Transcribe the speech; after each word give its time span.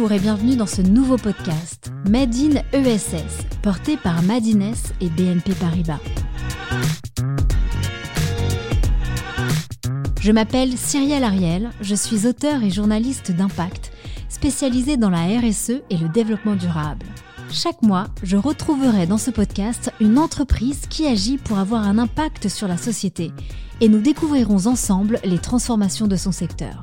Et 0.00 0.20
bienvenue 0.20 0.54
dans 0.54 0.66
ce 0.66 0.80
nouveau 0.80 1.16
podcast 1.16 1.90
Made 2.08 2.32
in 2.32 2.62
ESS, 2.72 3.44
porté 3.62 3.96
par 3.96 4.22
Madines 4.22 4.72
et 5.00 5.08
BNP 5.08 5.52
Paribas. 5.54 5.98
Je 10.20 10.30
m'appelle 10.32 10.78
Cyrielle 10.78 11.24
Ariel, 11.24 11.70
je 11.80 11.96
suis 11.96 12.28
auteur 12.28 12.62
et 12.62 12.70
journaliste 12.70 13.32
d'impact, 13.32 13.90
spécialisée 14.28 14.96
dans 14.96 15.10
la 15.10 15.26
RSE 15.40 15.82
et 15.90 15.96
le 15.96 16.08
développement 16.08 16.54
durable. 16.54 17.04
Chaque 17.50 17.82
mois, 17.82 18.06
je 18.22 18.36
retrouverai 18.36 19.06
dans 19.06 19.18
ce 19.18 19.32
podcast 19.32 19.92
une 20.00 20.16
entreprise 20.16 20.86
qui 20.88 21.06
agit 21.06 21.38
pour 21.38 21.58
avoir 21.58 21.82
un 21.82 21.98
impact 21.98 22.48
sur 22.48 22.68
la 22.68 22.76
société 22.76 23.32
et 23.80 23.88
nous 23.88 24.00
découvrirons 24.00 24.66
ensemble 24.66 25.18
les 25.24 25.38
transformations 25.38 26.06
de 26.06 26.16
son 26.16 26.32
secteur. 26.32 26.82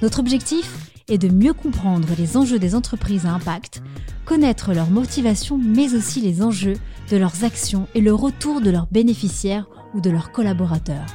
Notre 0.00 0.20
objectif? 0.20 0.85
Est 1.08 1.18
de 1.18 1.28
mieux 1.28 1.52
comprendre 1.52 2.08
les 2.18 2.36
enjeux 2.36 2.58
des 2.58 2.74
entreprises 2.74 3.26
à 3.26 3.30
impact, 3.30 3.80
connaître 4.24 4.72
leurs 4.72 4.90
motivations 4.90 5.58
mais 5.58 5.94
aussi 5.94 6.20
les 6.20 6.42
enjeux 6.42 6.74
de 7.10 7.16
leurs 7.16 7.44
actions 7.44 7.86
et 7.94 8.00
le 8.00 8.12
retour 8.12 8.60
de 8.60 8.70
leurs 8.70 8.88
bénéficiaires 8.88 9.68
ou 9.94 10.00
de 10.00 10.10
leurs 10.10 10.32
collaborateurs. 10.32 11.06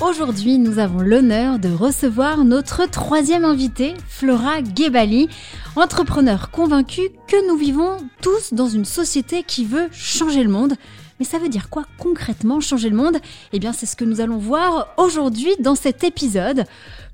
Aujourd'hui, 0.00 0.58
nous 0.58 0.78
avons 0.78 1.00
l'honneur 1.00 1.58
de 1.58 1.68
recevoir 1.68 2.44
notre 2.44 2.88
troisième 2.88 3.44
invitée, 3.44 3.94
Flora 4.08 4.64
Gebali, 4.64 5.28
entrepreneur 5.76 6.50
convaincue 6.50 7.10
que 7.28 7.48
nous 7.48 7.56
vivons 7.56 7.98
tous 8.22 8.54
dans 8.54 8.68
une 8.68 8.86
société 8.86 9.42
qui 9.42 9.64
veut 9.66 9.88
changer 9.92 10.42
le 10.42 10.50
monde. 10.50 10.74
Mais 11.18 11.26
ça 11.26 11.38
veut 11.38 11.50
dire 11.50 11.68
quoi 11.68 11.84
concrètement 11.98 12.60
changer 12.60 12.88
le 12.88 12.96
monde? 12.96 13.18
Eh 13.52 13.58
bien, 13.58 13.74
c'est 13.74 13.84
ce 13.84 13.94
que 13.94 14.06
nous 14.06 14.22
allons 14.22 14.38
voir 14.38 14.88
aujourd'hui 14.96 15.54
dans 15.60 15.74
cet 15.74 16.02
épisode. 16.02 16.64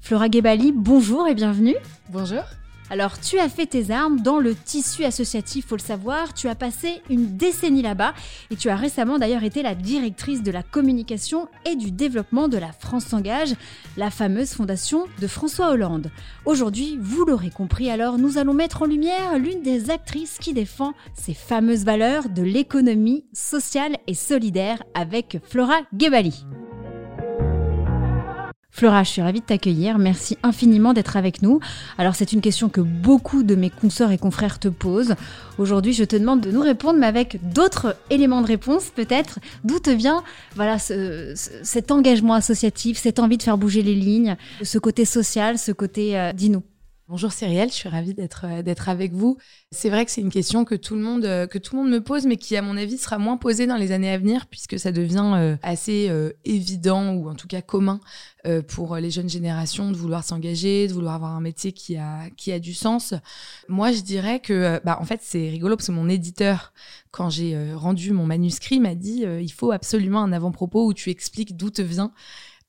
Flora 0.07 0.31
Gebali, 0.31 0.71
bonjour 0.71 1.27
et 1.27 1.35
bienvenue. 1.35 1.75
Bonjour. 2.11 2.45
Alors, 2.91 3.19
tu 3.19 3.41
as 3.41 3.49
fait 3.49 3.67
tes 3.67 3.91
armes 3.91 4.21
dans 4.21 4.39
le 4.39 4.55
tissu 4.55 5.03
associatif, 5.03 5.67
faut 5.67 5.75
le 5.75 5.81
savoir. 5.81 6.33
Tu 6.33 6.47
as 6.47 6.55
passé 6.55 7.03
une 7.11 7.37
décennie 7.37 7.83
là-bas 7.83 8.15
et 8.53 8.55
tu 8.55 8.69
as 8.69 8.77
récemment 8.77 9.19
d'ailleurs 9.19 9.43
été 9.43 9.65
la 9.65 9.75
directrice 9.75 10.45
de 10.45 10.53
la 10.53 10.63
communication 10.63 11.49
et 11.65 11.75
du 11.75 11.91
développement 11.91 12.47
de 12.47 12.57
la 12.57 12.71
France 12.71 13.07
s'engage, 13.07 13.57
la 13.97 14.13
fameuse 14.13 14.53
fondation 14.53 15.07
de 15.21 15.27
François 15.27 15.73
Hollande. 15.73 16.13
Aujourd'hui, 16.45 16.97
vous 17.01 17.25
l'aurez 17.25 17.51
compris, 17.51 17.91
alors 17.91 18.17
nous 18.17 18.39
allons 18.39 18.55
mettre 18.55 18.83
en 18.83 18.87
lumière 18.87 19.37
l'une 19.41 19.63
des 19.63 19.91
actrices 19.91 20.39
qui 20.39 20.55
défend 20.55 20.93
ces 21.15 21.35
fameuses 21.35 21.85
valeurs 21.85 22.29
de 22.29 22.45
l'économie 22.45 23.25
sociale 23.33 23.97
et 24.07 24.15
solidaire 24.15 24.85
avec 24.95 25.41
Flora 25.49 25.81
Gebali. 25.99 26.45
Flora, 28.77 29.05
je 29.05 29.09
suis 29.09 29.23
ravie 29.23 29.41
de 29.41 29.47
t'accueillir. 29.47 29.97
Merci 29.97 30.37
infiniment 30.43 30.93
d'être 30.93 31.17
avec 31.17 31.41
nous. 31.41 31.61
Alors, 31.97 32.15
c'est 32.15 32.35
une 32.35 32.43
question 32.43 32.69
que 32.69 32.83
beaucoup 32.83 33.43
de 33.43 33.55
mes 33.55 33.71
consoeurs 33.71 34.11
et 34.11 34.19
confrères 34.19 34.59
te 34.59 34.69
posent. 34.69 35.15
Aujourd'hui, 35.57 35.95
je 35.95 36.05
te 36.05 36.15
demande 36.15 36.43
de 36.43 36.51
nous 36.51 36.61
répondre, 36.61 36.99
mais 36.99 37.07
avec 37.07 37.39
d'autres 37.55 37.97
éléments 38.11 38.43
de 38.43 38.47
réponse, 38.47 38.91
peut-être. 38.91 39.39
D'où 39.65 39.79
te 39.79 39.89
vient, 39.89 40.23
voilà, 40.57 40.77
cet 40.79 41.91
engagement 41.91 42.35
associatif, 42.35 42.99
cette 42.99 43.19
envie 43.19 43.39
de 43.39 43.43
faire 43.43 43.57
bouger 43.57 43.81
les 43.81 43.95
lignes, 43.95 44.37
ce 44.63 44.77
côté 44.77 45.07
social, 45.07 45.57
ce 45.57 45.73
côté 45.73 46.19
euh, 46.19 46.35
dis-nous. 46.35 46.63
Bonjour 47.09 47.31
Cyrielle, 47.31 47.69
je 47.69 47.75
suis 47.75 47.89
ravie 47.89 48.15
d'être 48.15 48.47
euh, 48.47 48.63
d'être 48.63 48.89
avec 48.89 49.13
vous. 49.13 49.39
C'est 49.71 49.91
vrai 49.91 50.05
que 50.05 50.11
c'est 50.11 50.23
une 50.23 50.33
question 50.33 50.65
que 50.65 50.75
tout 50.75 50.97
le 50.97 51.03
monde 51.03 51.25
euh, 51.25 51.47
que 51.47 51.57
tout 51.57 51.77
le 51.77 51.83
monde 51.83 51.93
me 51.93 52.03
pose, 52.03 52.27
mais 52.27 52.37
qui 52.37 52.57
à 52.57 52.63
mon 52.63 52.77
avis 52.77 52.99
sera 52.99 53.17
moins 53.17 53.37
posée 53.37 53.69
dans 53.69 53.77
les 53.77 53.93
années 53.93 54.11
à 54.11 54.19
venir 54.19 54.47
puisque 54.47 54.77
ça 54.77 54.91
devient 54.91 55.35
euh, 55.37 55.57
assez 55.63 56.11
évident 56.45 57.15
ou 57.15 57.31
en 57.31 57.37
tout 57.37 57.47
cas 57.47 57.63
commun 57.63 58.01
pour 58.69 58.95
les 58.97 59.11
jeunes 59.11 59.29
générations 59.29 59.91
de 59.91 59.97
vouloir 59.97 60.23
s'engager, 60.23 60.87
de 60.87 60.93
vouloir 60.93 61.15
avoir 61.15 61.33
un 61.33 61.41
métier 61.41 61.73
qui 61.73 61.97
a 61.97 62.31
qui 62.37 62.53
a 62.53 62.61
du 62.61 62.75
sens. 62.75 63.15
Moi, 63.69 63.91
je 63.91 64.03
dirais 64.03 64.39
que 64.39 64.81
bah 64.85 64.99
en 65.01 65.05
fait 65.05 65.21
c'est 65.23 65.49
rigolo 65.49 65.77
parce 65.77 65.89
que 65.89 65.93
mon 65.93 66.09
éditeur 66.09 66.73
quand 67.11 67.29
j'ai 67.29 67.73
rendu 67.75 68.13
mon 68.13 68.25
manuscrit 68.25 68.79
m'a 68.79 68.95
dit 68.95 69.25
il 69.41 69.53
faut 69.53 69.73
absolument 69.73 70.23
un 70.23 70.33
avant-propos 70.33 70.87
où 70.87 70.95
tu 70.95 71.11
expliques 71.11 71.57
d'où 71.57 71.71
te 71.71 71.83
vient 71.83 72.13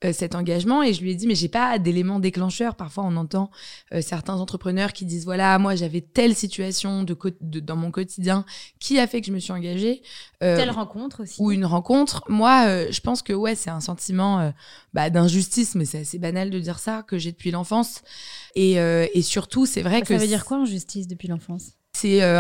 euh, 0.05 0.13
cet 0.13 0.35
engagement 0.35 0.83
et 0.83 0.93
je 0.93 1.01
lui 1.01 1.09
ai 1.09 1.15
dit 1.15 1.25
mais 1.25 1.33
j'ai 1.33 1.47
pas 1.47 1.79
d'éléments 1.79 2.19
déclencheurs. 2.19 2.75
Parfois 2.75 3.03
on 3.05 3.15
entend 3.17 3.49
euh, 3.93 4.01
certains 4.01 4.35
entrepreneurs 4.35 4.93
qui 4.93 5.05
disent 5.05 5.25
voilà 5.25 5.57
moi 5.57 5.75
j'avais 5.75 6.01
telle 6.01 6.35
situation 6.35 7.01
de, 7.01 7.15
dans 7.59 7.75
mon 7.75 7.89
quotidien 7.89 8.45
qui 8.79 8.99
a 8.99 9.07
fait 9.07 9.21
que 9.21 9.27
je 9.27 9.31
me 9.31 9.39
suis 9.39 9.53
engagée 9.53 10.03
euh, 10.43 10.55
telle 10.55 10.69
rencontre 10.69 11.23
aussi. 11.23 11.41
ou 11.41 11.51
une 11.51 11.65
rencontre. 11.65 12.23
Moi 12.29 12.91
je 12.91 12.99
pense 12.99 13.23
que 13.23 13.33
ouais 13.33 13.55
c'est 13.55 13.71
un 13.71 13.81
sentiment 13.81 14.53
bah, 14.93 15.09
d'injustice 15.09 15.73
mais 15.73 15.85
c'est 15.85 16.01
assez 16.01 16.19
banal 16.19 16.51
de 16.51 16.59
dire 16.59 16.77
ça 16.77 17.01
que 17.01 17.17
j'ai 17.17 17.31
depuis 17.31 17.49
l'enfance. 17.49 18.03
Et, 18.53 18.73
et 18.73 19.21
surtout 19.23 19.65
c'est 19.65 19.81
vrai 19.81 20.01
que 20.01 20.09
ça 20.09 20.17
veut 20.17 20.27
dire 20.27 20.45
quoi 20.45 20.57
injustice 20.57 21.07
depuis 21.07 21.27
l'enfance? 21.27 21.71
C'est 21.97 22.21
euh, 22.21 22.39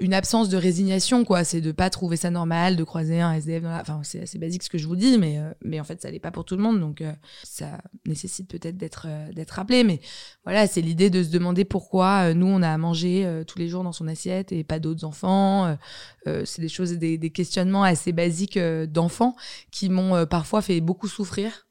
une 0.00 0.14
absence 0.14 0.48
de 0.48 0.56
résignation, 0.56 1.24
quoi. 1.24 1.44
C'est 1.44 1.60
de 1.60 1.70
pas 1.70 1.90
trouver 1.90 2.16
ça 2.16 2.30
normal, 2.30 2.74
de 2.74 2.82
croiser 2.82 3.20
un 3.20 3.34
SDF. 3.34 3.62
Enfin, 3.64 4.00
c'est 4.02 4.22
assez 4.22 4.36
basique 4.36 4.64
ce 4.64 4.68
que 4.68 4.78
je 4.78 4.88
vous 4.88 4.96
dis, 4.96 5.16
mais, 5.16 5.38
euh, 5.38 5.52
mais 5.62 5.78
en 5.78 5.84
fait, 5.84 6.02
ça 6.02 6.10
n'est 6.10 6.18
pas 6.18 6.32
pour 6.32 6.44
tout 6.44 6.56
le 6.56 6.62
monde. 6.62 6.80
Donc, 6.80 7.00
euh, 7.00 7.12
ça 7.44 7.80
nécessite 8.04 8.50
peut-être 8.50 8.76
d'être 8.76 9.06
d'être 9.32 9.52
rappelé. 9.52 9.84
Mais 9.84 10.00
voilà, 10.44 10.66
c'est 10.66 10.80
l'idée 10.80 11.08
de 11.08 11.22
se 11.22 11.30
demander 11.30 11.64
pourquoi 11.64 12.34
nous, 12.34 12.48
on 12.48 12.62
a 12.62 12.68
à 12.68 12.78
manger 12.78 13.42
tous 13.46 13.60
les 13.60 13.68
jours 13.68 13.84
dans 13.84 13.92
son 13.92 14.08
assiette 14.08 14.50
et 14.50 14.64
pas 14.64 14.80
d'autres 14.80 15.04
enfants. 15.04 15.76
c'est 16.26 16.60
des 16.60 16.68
choses, 16.68 16.92
des 16.92 17.30
questionnements 17.30 17.84
assez 17.84 18.12
basiques 18.12 18.58
d'enfants 18.58 19.36
qui 19.70 19.88
m'ont 19.88 20.26
parfois 20.26 20.62
fait 20.62 20.80
beaucoup 20.80 21.08
souffrir 21.08 21.69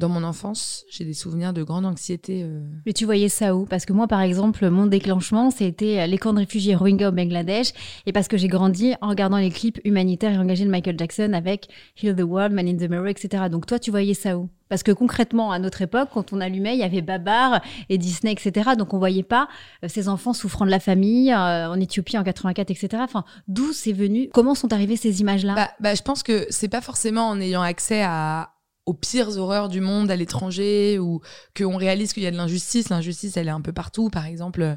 dans 0.00 0.08
mon 0.08 0.24
enfance, 0.24 0.84
j'ai 0.90 1.04
des 1.04 1.14
souvenirs 1.14 1.52
de 1.52 1.62
grande 1.62 1.86
anxiété. 1.86 2.42
Euh. 2.42 2.60
Mais 2.86 2.92
tu 2.92 3.04
voyais 3.04 3.28
ça 3.28 3.54
où? 3.54 3.66
Parce 3.66 3.84
que 3.84 3.92
moi, 3.92 4.08
par 4.08 4.20
exemple, 4.20 4.68
mon 4.68 4.86
déclenchement, 4.86 5.52
c'était 5.52 6.06
les 6.08 6.18
camps 6.18 6.32
de 6.32 6.40
réfugiés 6.40 6.74
Rohingya 6.74 7.10
au 7.10 7.12
Bangladesh, 7.12 7.72
et 8.06 8.12
parce 8.12 8.26
que 8.26 8.36
j'ai 8.36 8.48
grandi 8.48 8.94
en 9.00 9.10
regardant 9.10 9.38
les 9.38 9.50
clips 9.50 9.80
humanitaires 9.84 10.32
et 10.32 10.38
engagés 10.38 10.64
de 10.64 10.70
Michael 10.70 10.98
Jackson 10.98 11.32
avec 11.32 11.68
Heal 12.02 12.16
the 12.16 12.22
World, 12.22 12.52
Man 12.52 12.66
in 12.66 12.76
the 12.76 12.90
Mirror, 12.90 13.08
etc. 13.08 13.44
Donc 13.50 13.66
toi, 13.66 13.78
tu 13.78 13.92
voyais 13.92 14.14
ça 14.14 14.36
où? 14.36 14.48
Parce 14.70 14.84
que 14.84 14.92
concrètement, 14.92 15.50
à 15.50 15.58
notre 15.58 15.82
époque, 15.82 16.10
quand 16.14 16.32
on 16.32 16.40
allumait, 16.40 16.74
il 16.74 16.78
y 16.78 16.84
avait 16.84 17.02
Babar 17.02 17.60
et 17.88 17.98
Disney, 17.98 18.32
etc. 18.32 18.70
Donc 18.78 18.94
on 18.94 18.98
voyait 18.98 19.24
pas 19.24 19.48
euh, 19.84 19.88
ces 19.88 20.08
enfants 20.08 20.32
souffrant 20.32 20.64
de 20.64 20.70
la 20.70 20.78
famille 20.78 21.32
euh, 21.32 21.68
en 21.68 21.78
Éthiopie 21.78 22.16
en 22.16 22.22
84, 22.22 22.70
etc. 22.70 22.88
Enfin, 23.00 23.24
d'où 23.48 23.72
c'est 23.72 23.92
venu? 23.92 24.30
Comment 24.32 24.54
sont 24.54 24.72
arrivées 24.72 24.96
ces 24.96 25.20
images-là? 25.20 25.54
Bah, 25.56 25.70
bah, 25.80 25.94
je 25.94 26.02
pense 26.02 26.22
que 26.22 26.46
c'est 26.50 26.68
pas 26.68 26.80
forcément 26.80 27.28
en 27.28 27.40
ayant 27.40 27.62
accès 27.62 28.02
à, 28.02 28.52
aux 28.86 28.94
pires 28.94 29.36
horreurs 29.36 29.68
du 29.68 29.80
monde 29.80 30.10
à 30.10 30.16
l'étranger 30.16 30.98
ou 30.98 31.20
qu'on 31.56 31.76
réalise 31.76 32.12
qu'il 32.12 32.22
y 32.22 32.26
a 32.26 32.30
de 32.30 32.36
l'injustice. 32.36 32.88
L'injustice, 32.88 33.36
elle 33.36 33.48
est 33.48 33.52
un 33.52 33.60
peu 33.60 33.72
partout. 33.72 34.10
Par 34.10 34.26
exemple, 34.26 34.62
euh, 34.62 34.76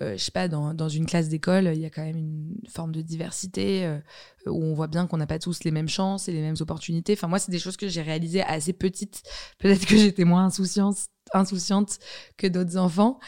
euh, 0.00 0.16
je 0.16 0.22
sais 0.22 0.30
pas, 0.30 0.46
dans, 0.46 0.74
dans 0.74 0.88
une 0.88 1.06
classe 1.06 1.28
d'école, 1.28 1.72
il 1.74 1.80
y 1.80 1.86
a 1.86 1.90
quand 1.90 2.04
même 2.04 2.16
une 2.16 2.54
forme 2.68 2.92
de 2.92 3.02
diversité 3.02 3.84
euh, 3.84 3.98
où 4.46 4.62
on 4.62 4.74
voit 4.74 4.86
bien 4.86 5.06
qu'on 5.06 5.16
n'a 5.16 5.26
pas 5.26 5.40
tous 5.40 5.64
les 5.64 5.72
mêmes 5.72 5.88
chances 5.88 6.28
et 6.28 6.32
les 6.32 6.40
mêmes 6.40 6.56
opportunités. 6.60 7.14
Enfin, 7.14 7.26
moi, 7.26 7.38
c'est 7.38 7.50
des 7.50 7.58
choses 7.58 7.76
que 7.76 7.88
j'ai 7.88 8.02
réalisées 8.02 8.42
assez 8.42 8.72
petites. 8.72 9.22
Peut-être 9.58 9.86
que 9.86 9.96
j'étais 9.96 10.24
moins 10.24 10.44
insouciante, 10.44 10.96
insouciante 11.34 11.98
que 12.36 12.46
d'autres 12.46 12.76
enfants 12.76 13.18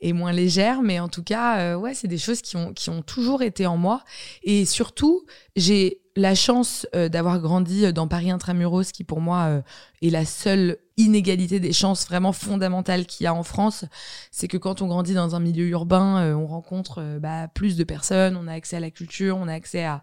et 0.00 0.12
moins 0.12 0.32
légère, 0.32 0.82
mais 0.82 1.00
en 1.00 1.08
tout 1.08 1.24
cas, 1.24 1.76
ouais, 1.76 1.94
c'est 1.94 2.08
des 2.08 2.16
choses 2.16 2.42
qui 2.42 2.56
ont, 2.56 2.72
qui 2.72 2.90
ont 2.90 3.02
toujours 3.02 3.42
été 3.42 3.66
en 3.66 3.76
moi. 3.76 4.04
Et 4.44 4.64
surtout, 4.64 5.26
j'ai 5.56 6.00
la 6.16 6.34
chance 6.34 6.86
euh, 6.94 7.08
d'avoir 7.08 7.38
grandi 7.40 7.86
euh, 7.86 7.92
dans 7.92 8.08
Paris 8.08 8.30
intramuros, 8.30 8.92
qui 8.92 9.04
pour 9.04 9.20
moi 9.20 9.44
euh, 9.44 9.62
est 10.02 10.10
la 10.10 10.24
seule 10.24 10.78
inégalité 10.96 11.60
des 11.60 11.72
chances 11.72 12.06
vraiment 12.06 12.32
fondamentales 12.32 13.06
qu'il 13.06 13.24
y 13.24 13.26
a 13.26 13.34
en 13.34 13.42
France, 13.42 13.84
c'est 14.30 14.48
que 14.48 14.56
quand 14.56 14.82
on 14.82 14.86
grandit 14.86 15.14
dans 15.14 15.34
un 15.34 15.40
milieu 15.40 15.66
urbain, 15.68 16.36
on 16.36 16.46
rencontre 16.46 17.18
bah, 17.18 17.48
plus 17.48 17.78
de 17.78 17.84
personnes, 17.84 18.36
on 18.36 18.46
a 18.46 18.52
accès 18.52 18.76
à 18.76 18.80
la 18.80 18.90
culture, 18.90 19.38
on 19.38 19.48
a 19.48 19.54
accès 19.54 19.82
à, 19.82 20.02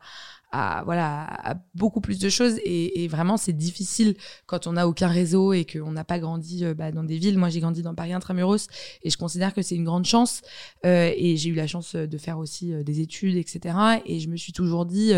à 0.51 0.83
voilà 0.85 1.25
à 1.49 1.55
beaucoup 1.75 1.99
plus 1.99 2.19
de 2.19 2.29
choses 2.29 2.59
et, 2.63 3.07
vraiment 3.07 3.38
c'est 3.38 3.53
difficile 3.53 4.15
quand 4.45 4.67
on 4.67 4.73
n'a 4.73 4.88
aucun 4.88 5.07
réseau 5.07 5.53
et 5.53 5.65
qu'on 5.65 5.91
n'a 5.91 6.03
pas 6.03 6.19
grandi 6.19 6.65
euh, 6.65 6.73
bah, 6.73 6.91
dans 6.91 7.03
des 7.03 7.17
villes. 7.17 7.38
Moi 7.38 7.49
j'ai 7.49 7.59
grandi 7.59 7.81
dans 7.81 7.95
Paris 7.95 8.13
intramuros 8.13 8.67
et 9.03 9.09
je 9.09 9.17
considère 9.17 9.53
que 9.53 9.61
c'est 9.61 9.75
une 9.75 9.85
grande 9.85 10.05
chance 10.05 10.41
euh, 10.85 11.11
et 11.15 11.38
j'ai 11.38 11.49
eu 11.49 11.53
la 11.53 11.67
chance 11.67 11.95
de 11.95 12.17
faire 12.17 12.38
aussi 12.38 12.73
euh, 12.73 12.83
des 12.83 12.99
études 13.01 13.38
etc. 13.38 13.77
Et 14.05 14.19
je 14.19 14.29
me 14.29 14.38
suis 14.38 14.53
toujours 14.53 14.85
dit 14.85 15.13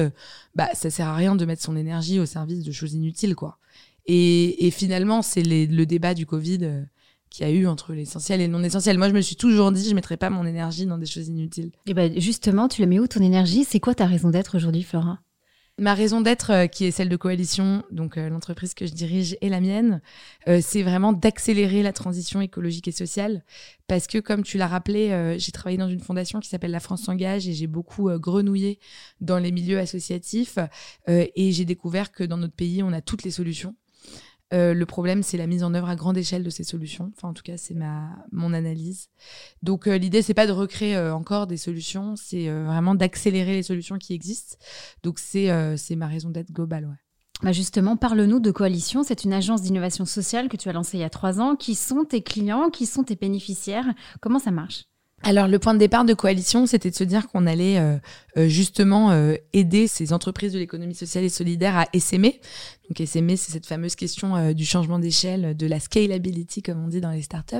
bah 0.55 0.69
ça 0.73 0.89
sert 0.89 1.07
à 1.07 1.15
rien 1.15 1.35
de 1.35 1.45
mettre 1.45 1.63
son 1.63 1.75
énergie 1.75 2.19
au 2.19 2.25
service 2.25 2.63
de 2.63 2.71
choses 2.71 2.93
inutiles 2.93 3.35
quoi. 3.35 3.57
Et, 4.05 4.65
et 4.65 4.71
finalement 4.71 5.21
c'est 5.21 5.43
le 5.43 5.85
débat 5.85 6.13
du 6.13 6.25
Covid 6.25 6.85
qu'il 7.29 7.47
y 7.47 7.49
a 7.49 7.53
eu 7.53 7.67
entre 7.67 7.93
l'essentiel 7.93 8.41
et 8.41 8.47
le 8.47 8.53
non 8.53 8.63
essentiel. 8.63 8.97
Moi, 8.97 9.09
je 9.09 9.13
me 9.13 9.21
suis 9.21 9.35
toujours 9.35 9.71
dit, 9.71 9.83
je 9.83 9.89
ne 9.89 9.95
mettrais 9.95 10.17
pas 10.17 10.29
mon 10.29 10.45
énergie 10.45 10.85
dans 10.85 10.97
des 10.97 11.05
choses 11.05 11.27
inutiles. 11.27 11.71
Et 11.85 11.93
ben 11.93 12.19
justement, 12.19 12.67
tu 12.67 12.81
la 12.81 12.87
mets 12.87 12.99
où 12.99 13.07
ton 13.07 13.21
énergie? 13.21 13.65
C'est 13.65 13.79
quoi 13.79 13.95
ta 13.95 14.05
raison 14.05 14.29
d'être 14.29 14.57
aujourd'hui, 14.57 14.83
Flora? 14.83 15.19
Ma 15.79 15.93
raison 15.93 16.19
d'être, 16.19 16.51
euh, 16.51 16.67
qui 16.67 16.83
est 16.83 16.91
celle 16.91 17.07
de 17.07 17.15
Coalition, 17.15 17.83
donc 17.89 18.17
euh, 18.17 18.27
l'entreprise 18.27 18.73
que 18.73 18.85
je 18.85 18.91
dirige 18.91 19.37
et 19.39 19.47
la 19.47 19.61
mienne, 19.61 20.01
euh, 20.49 20.59
c'est 20.61 20.83
vraiment 20.83 21.13
d'accélérer 21.13 21.83
la 21.83 21.93
transition 21.93 22.41
écologique 22.41 22.89
et 22.89 22.91
sociale. 22.91 23.45
Parce 23.87 24.05
que, 24.05 24.17
comme 24.17 24.43
tu 24.43 24.57
l'as 24.57 24.67
rappelé, 24.67 25.35
j'ai 25.39 25.51
travaillé 25.51 25.77
dans 25.77 25.89
une 25.89 25.99
fondation 25.99 26.39
qui 26.39 26.47
s'appelle 26.47 26.69
La 26.69 26.79
France 26.79 27.03
s'engage 27.03 27.47
et 27.47 27.53
j'ai 27.53 27.65
beaucoup 27.65 28.11
grenouillé 28.19 28.77
dans 29.19 29.39
les 29.39 29.51
milieux 29.51 29.79
associatifs. 29.79 30.59
et 31.07 31.51
j'ai 31.51 31.65
découvert 31.65 32.11
que 32.11 32.23
dans 32.23 32.37
notre 32.37 32.53
pays, 32.53 32.83
on 32.83 32.93
a 32.93 33.01
toutes 33.01 33.23
les 33.23 33.31
solutions. 33.31 33.73
Le 34.51 34.83
problème, 34.85 35.23
c'est 35.23 35.37
la 35.37 35.47
mise 35.47 35.63
en 35.63 35.73
œuvre 35.73 35.89
à 35.89 35.95
grande 35.95 36.17
échelle 36.17 36.43
de 36.43 36.49
ces 36.49 36.63
solutions. 36.63 37.11
Enfin, 37.15 37.29
en 37.29 37.33
tout 37.33 37.43
cas, 37.43 37.57
c'est 37.57 37.75
ma 37.75 38.09
mon 38.31 38.53
analyse. 38.53 39.09
Donc, 39.63 39.85
l'idée, 39.85 40.21
c'est 40.21 40.33
pas 40.33 40.47
de 40.47 40.51
recréer 40.51 40.97
encore 40.97 41.47
des 41.47 41.57
solutions, 41.57 42.15
c'est 42.15 42.49
vraiment 42.49 42.95
d'accélérer 42.95 43.53
les 43.53 43.63
solutions 43.63 43.97
qui 43.97 44.13
existent. 44.13 44.57
Donc, 45.03 45.19
c'est 45.19 45.77
c'est 45.77 45.95
ma 45.95 46.07
raison 46.07 46.29
d'être 46.29 46.51
globale. 46.51 46.85
Ouais. 46.85 46.95
Bah 47.41 47.53
justement, 47.53 47.95
parle-nous 47.95 48.41
de 48.41 48.51
Coalition. 48.51 49.01
C'est 49.01 49.23
une 49.23 49.31
agence 49.31 49.61
d'innovation 49.61 50.03
sociale 50.03 50.49
que 50.49 50.57
tu 50.57 50.67
as 50.67 50.73
lancée 50.73 50.97
il 50.97 51.01
y 51.01 51.05
a 51.05 51.09
trois 51.09 51.39
ans. 51.39 51.55
Qui 51.55 51.73
sont 51.73 52.03
tes 52.03 52.21
clients? 52.21 52.69
Qui 52.69 52.85
sont 52.85 53.03
tes 53.05 53.15
bénéficiaires? 53.15 53.85
Comment 54.19 54.39
ça 54.39 54.51
marche? 54.51 54.88
Alors 55.23 55.47
le 55.47 55.59
point 55.59 55.73
de 55.73 55.79
départ 55.79 56.05
de 56.05 56.13
coalition, 56.13 56.65
c'était 56.65 56.89
de 56.89 56.95
se 56.95 57.03
dire 57.03 57.27
qu'on 57.27 57.45
allait 57.45 57.77
euh, 57.77 57.97
euh, 58.37 58.47
justement 58.47 59.11
euh, 59.11 59.35
aider 59.53 59.87
ces 59.87 60.13
entreprises 60.13 60.53
de 60.53 60.59
l'économie 60.59 60.95
sociale 60.95 61.23
et 61.23 61.29
solidaire 61.29 61.77
à 61.77 61.87
essaimer. 61.93 62.39
Donc 62.87 63.01
essaimer, 63.01 63.35
c'est 63.35 63.51
cette 63.51 63.65
fameuse 63.65 63.95
question 63.95 64.53
du 64.53 64.65
changement 64.65 64.97
d'échelle, 64.97 65.55
de 65.55 65.67
la 65.67 65.79
scalability 65.79 66.61
comme 66.61 66.83
on 66.83 66.87
dit 66.87 67.01
dans 67.01 67.11
les 67.11 67.21
startups. 67.21 67.55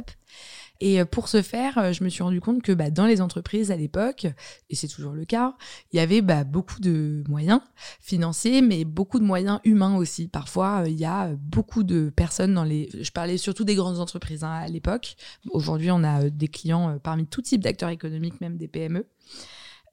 Et 0.81 1.01
euh, 1.01 1.05
pour 1.05 1.27
ce 1.27 1.41
faire, 1.41 1.77
euh, 1.77 1.93
je 1.93 2.03
me 2.03 2.09
suis 2.09 2.23
rendu 2.23 2.41
compte 2.41 2.61
que 2.61 2.71
bah, 2.71 2.89
dans 2.89 3.05
les 3.05 3.21
entreprises 3.21 3.71
à 3.71 3.75
l'époque, 3.75 4.27
et 4.69 4.75
c'est 4.75 4.87
toujours 4.87 5.13
le 5.13 5.25
cas, 5.25 5.55
il 5.91 5.97
y 5.97 5.99
avait 5.99 6.21
bah, 6.21 6.43
beaucoup 6.43 6.79
de 6.79 7.23
moyens 7.27 7.61
financiers, 7.99 8.61
mais 8.61 8.85
beaucoup 8.85 9.19
de 9.19 9.25
moyens 9.25 9.59
humains 9.63 9.97
aussi. 9.97 10.27
Parfois, 10.27 10.83
euh, 10.83 10.89
il 10.89 10.99
y 10.99 11.05
a 11.05 11.33
beaucoup 11.35 11.83
de 11.83 12.09
personnes 12.15 12.53
dans 12.53 12.63
les... 12.63 12.89
Je 12.99 13.11
parlais 13.11 13.37
surtout 13.37 13.65
des 13.65 13.75
grandes 13.75 13.99
entreprises 13.99 14.43
hein, 14.43 14.51
à 14.51 14.67
l'époque. 14.67 15.15
Aujourd'hui, 15.51 15.91
on 15.91 16.03
a 16.03 16.29
des 16.29 16.47
clients 16.47 16.97
parmi 16.99 17.27
tout 17.27 17.41
type 17.41 17.61
d'acteurs 17.61 17.89
économiques, 17.89 18.39
même 18.41 18.57
des 18.57 18.67
PME. 18.67 19.05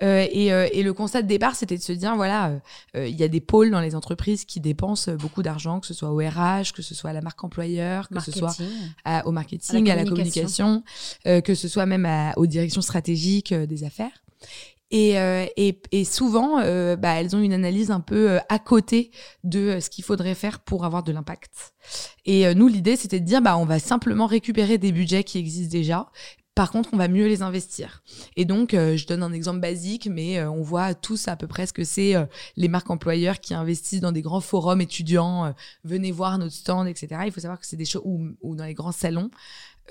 Euh, 0.03 0.27
et, 0.31 0.53
euh, 0.53 0.69
et, 0.73 0.83
le 0.83 0.93
constat 0.93 1.23
de 1.23 1.27
départ, 1.27 1.55
c'était 1.55 1.77
de 1.77 1.83
se 1.83 1.93
dire, 1.93 2.17
voilà, 2.17 2.61
euh, 2.97 3.09
il 3.09 3.17
y 3.17 3.23
a 3.23 3.29
des 3.29 3.41
pôles 3.41 3.71
dans 3.71 3.81
les 3.81 3.95
entreprises 3.95 4.45
qui 4.45 4.61
dépensent 4.61 5.11
beaucoup 5.13 5.43
d'argent, 5.43 5.81
que 5.81 5.87
ce 5.87 5.95
soit 5.95 6.11
au 6.11 6.19
RH, 6.19 6.73
que 6.75 6.83
ce 6.83 6.95
soit 6.95 7.11
à 7.11 7.13
la 7.13 7.23
marque 7.23 7.43
employeur, 7.43 8.09
que 8.09 8.21
ce 8.21 8.33
soit 8.33 8.55
au 9.25 9.33
marketing, 9.33 9.91
à 9.91 9.97
la 9.97 10.05
communication, 10.05 10.83
que 11.25 11.55
ce 11.55 11.69
soit 11.69 11.87
même 11.87 12.09
aux 12.37 12.47
directions 12.47 12.83
stratégiques 12.83 13.55
des 13.55 13.85
affaires. 13.85 14.25
Et, 14.91 15.15
et, 15.57 15.81
et, 15.93 16.05
souvent, 16.05 16.57
bah, 16.97 17.21
elles 17.21 17.35
ont 17.35 17.41
une 17.41 17.53
analyse 17.53 17.91
un 17.91 18.01
peu 18.01 18.39
à 18.49 18.59
côté 18.59 19.11
de 19.45 19.79
ce 19.81 19.91
qu'il 19.91 20.05
faudrait 20.05 20.35
faire 20.35 20.61
pour 20.61 20.85
avoir 20.85 21.03
de 21.03 21.13
l'impact. 21.13 21.75
Et 22.25 22.55
nous, 22.55 22.69
l'idée, 22.69 22.97
c'était 22.97 23.21
de 23.21 23.25
dire, 23.25 23.41
bah, 23.41 23.57
on 23.57 23.65
va 23.65 23.79
simplement 23.79 24.27
récupérer 24.27 24.79
des 24.79 24.93
budgets 24.93 25.25
qui 25.25 25.39
existent 25.39 25.73
déjà 25.73 26.11
par 26.57 26.71
contre, 26.71 26.89
on 26.95 26.97
va 26.97 27.07
mieux 27.07 27.27
les 27.27 27.43
investir. 27.43 28.03
Et 28.35 28.47
donc, 28.47 28.73
euh, 28.73 28.97
je 28.97 29.07
donne 29.07 29.23
un 29.23 29.35
exemple 29.35 29.61
basique, 29.61 30.09
mais 30.11 30.39
euh, 30.39 30.51
on 30.51 30.63
voit 30.63 30.95
tous 30.95 31.29
à 31.29 31.37
peu 31.37 31.47
près 31.47 31.67
ce 31.67 31.75
que 31.75 31.85
c'est 31.85 32.17
euh, 32.17 32.25
les 32.57 32.69
marques 32.69 32.89
employeurs 32.89 33.41
qui 33.41 33.53
investissent 33.53 34.01
dans 34.01 34.11
des 34.11 34.23
grands 34.23 34.41
forums 34.41 34.81
étudiants, 34.81 35.55
venez 35.85 36.13
voir 36.13 36.39
notre 36.39 36.55
stand, 36.55 36.89
etc. 36.89 37.25
Il 37.27 37.33
faut 37.33 37.41
savoir 37.41 37.61
que 37.61 37.67
c'est 37.67 37.77
des 37.77 37.85
choses, 37.85 38.01
ou, 38.07 38.57
dans 38.57 38.65
les 38.65 38.73
grands 38.73 38.91
salons, 38.91 39.31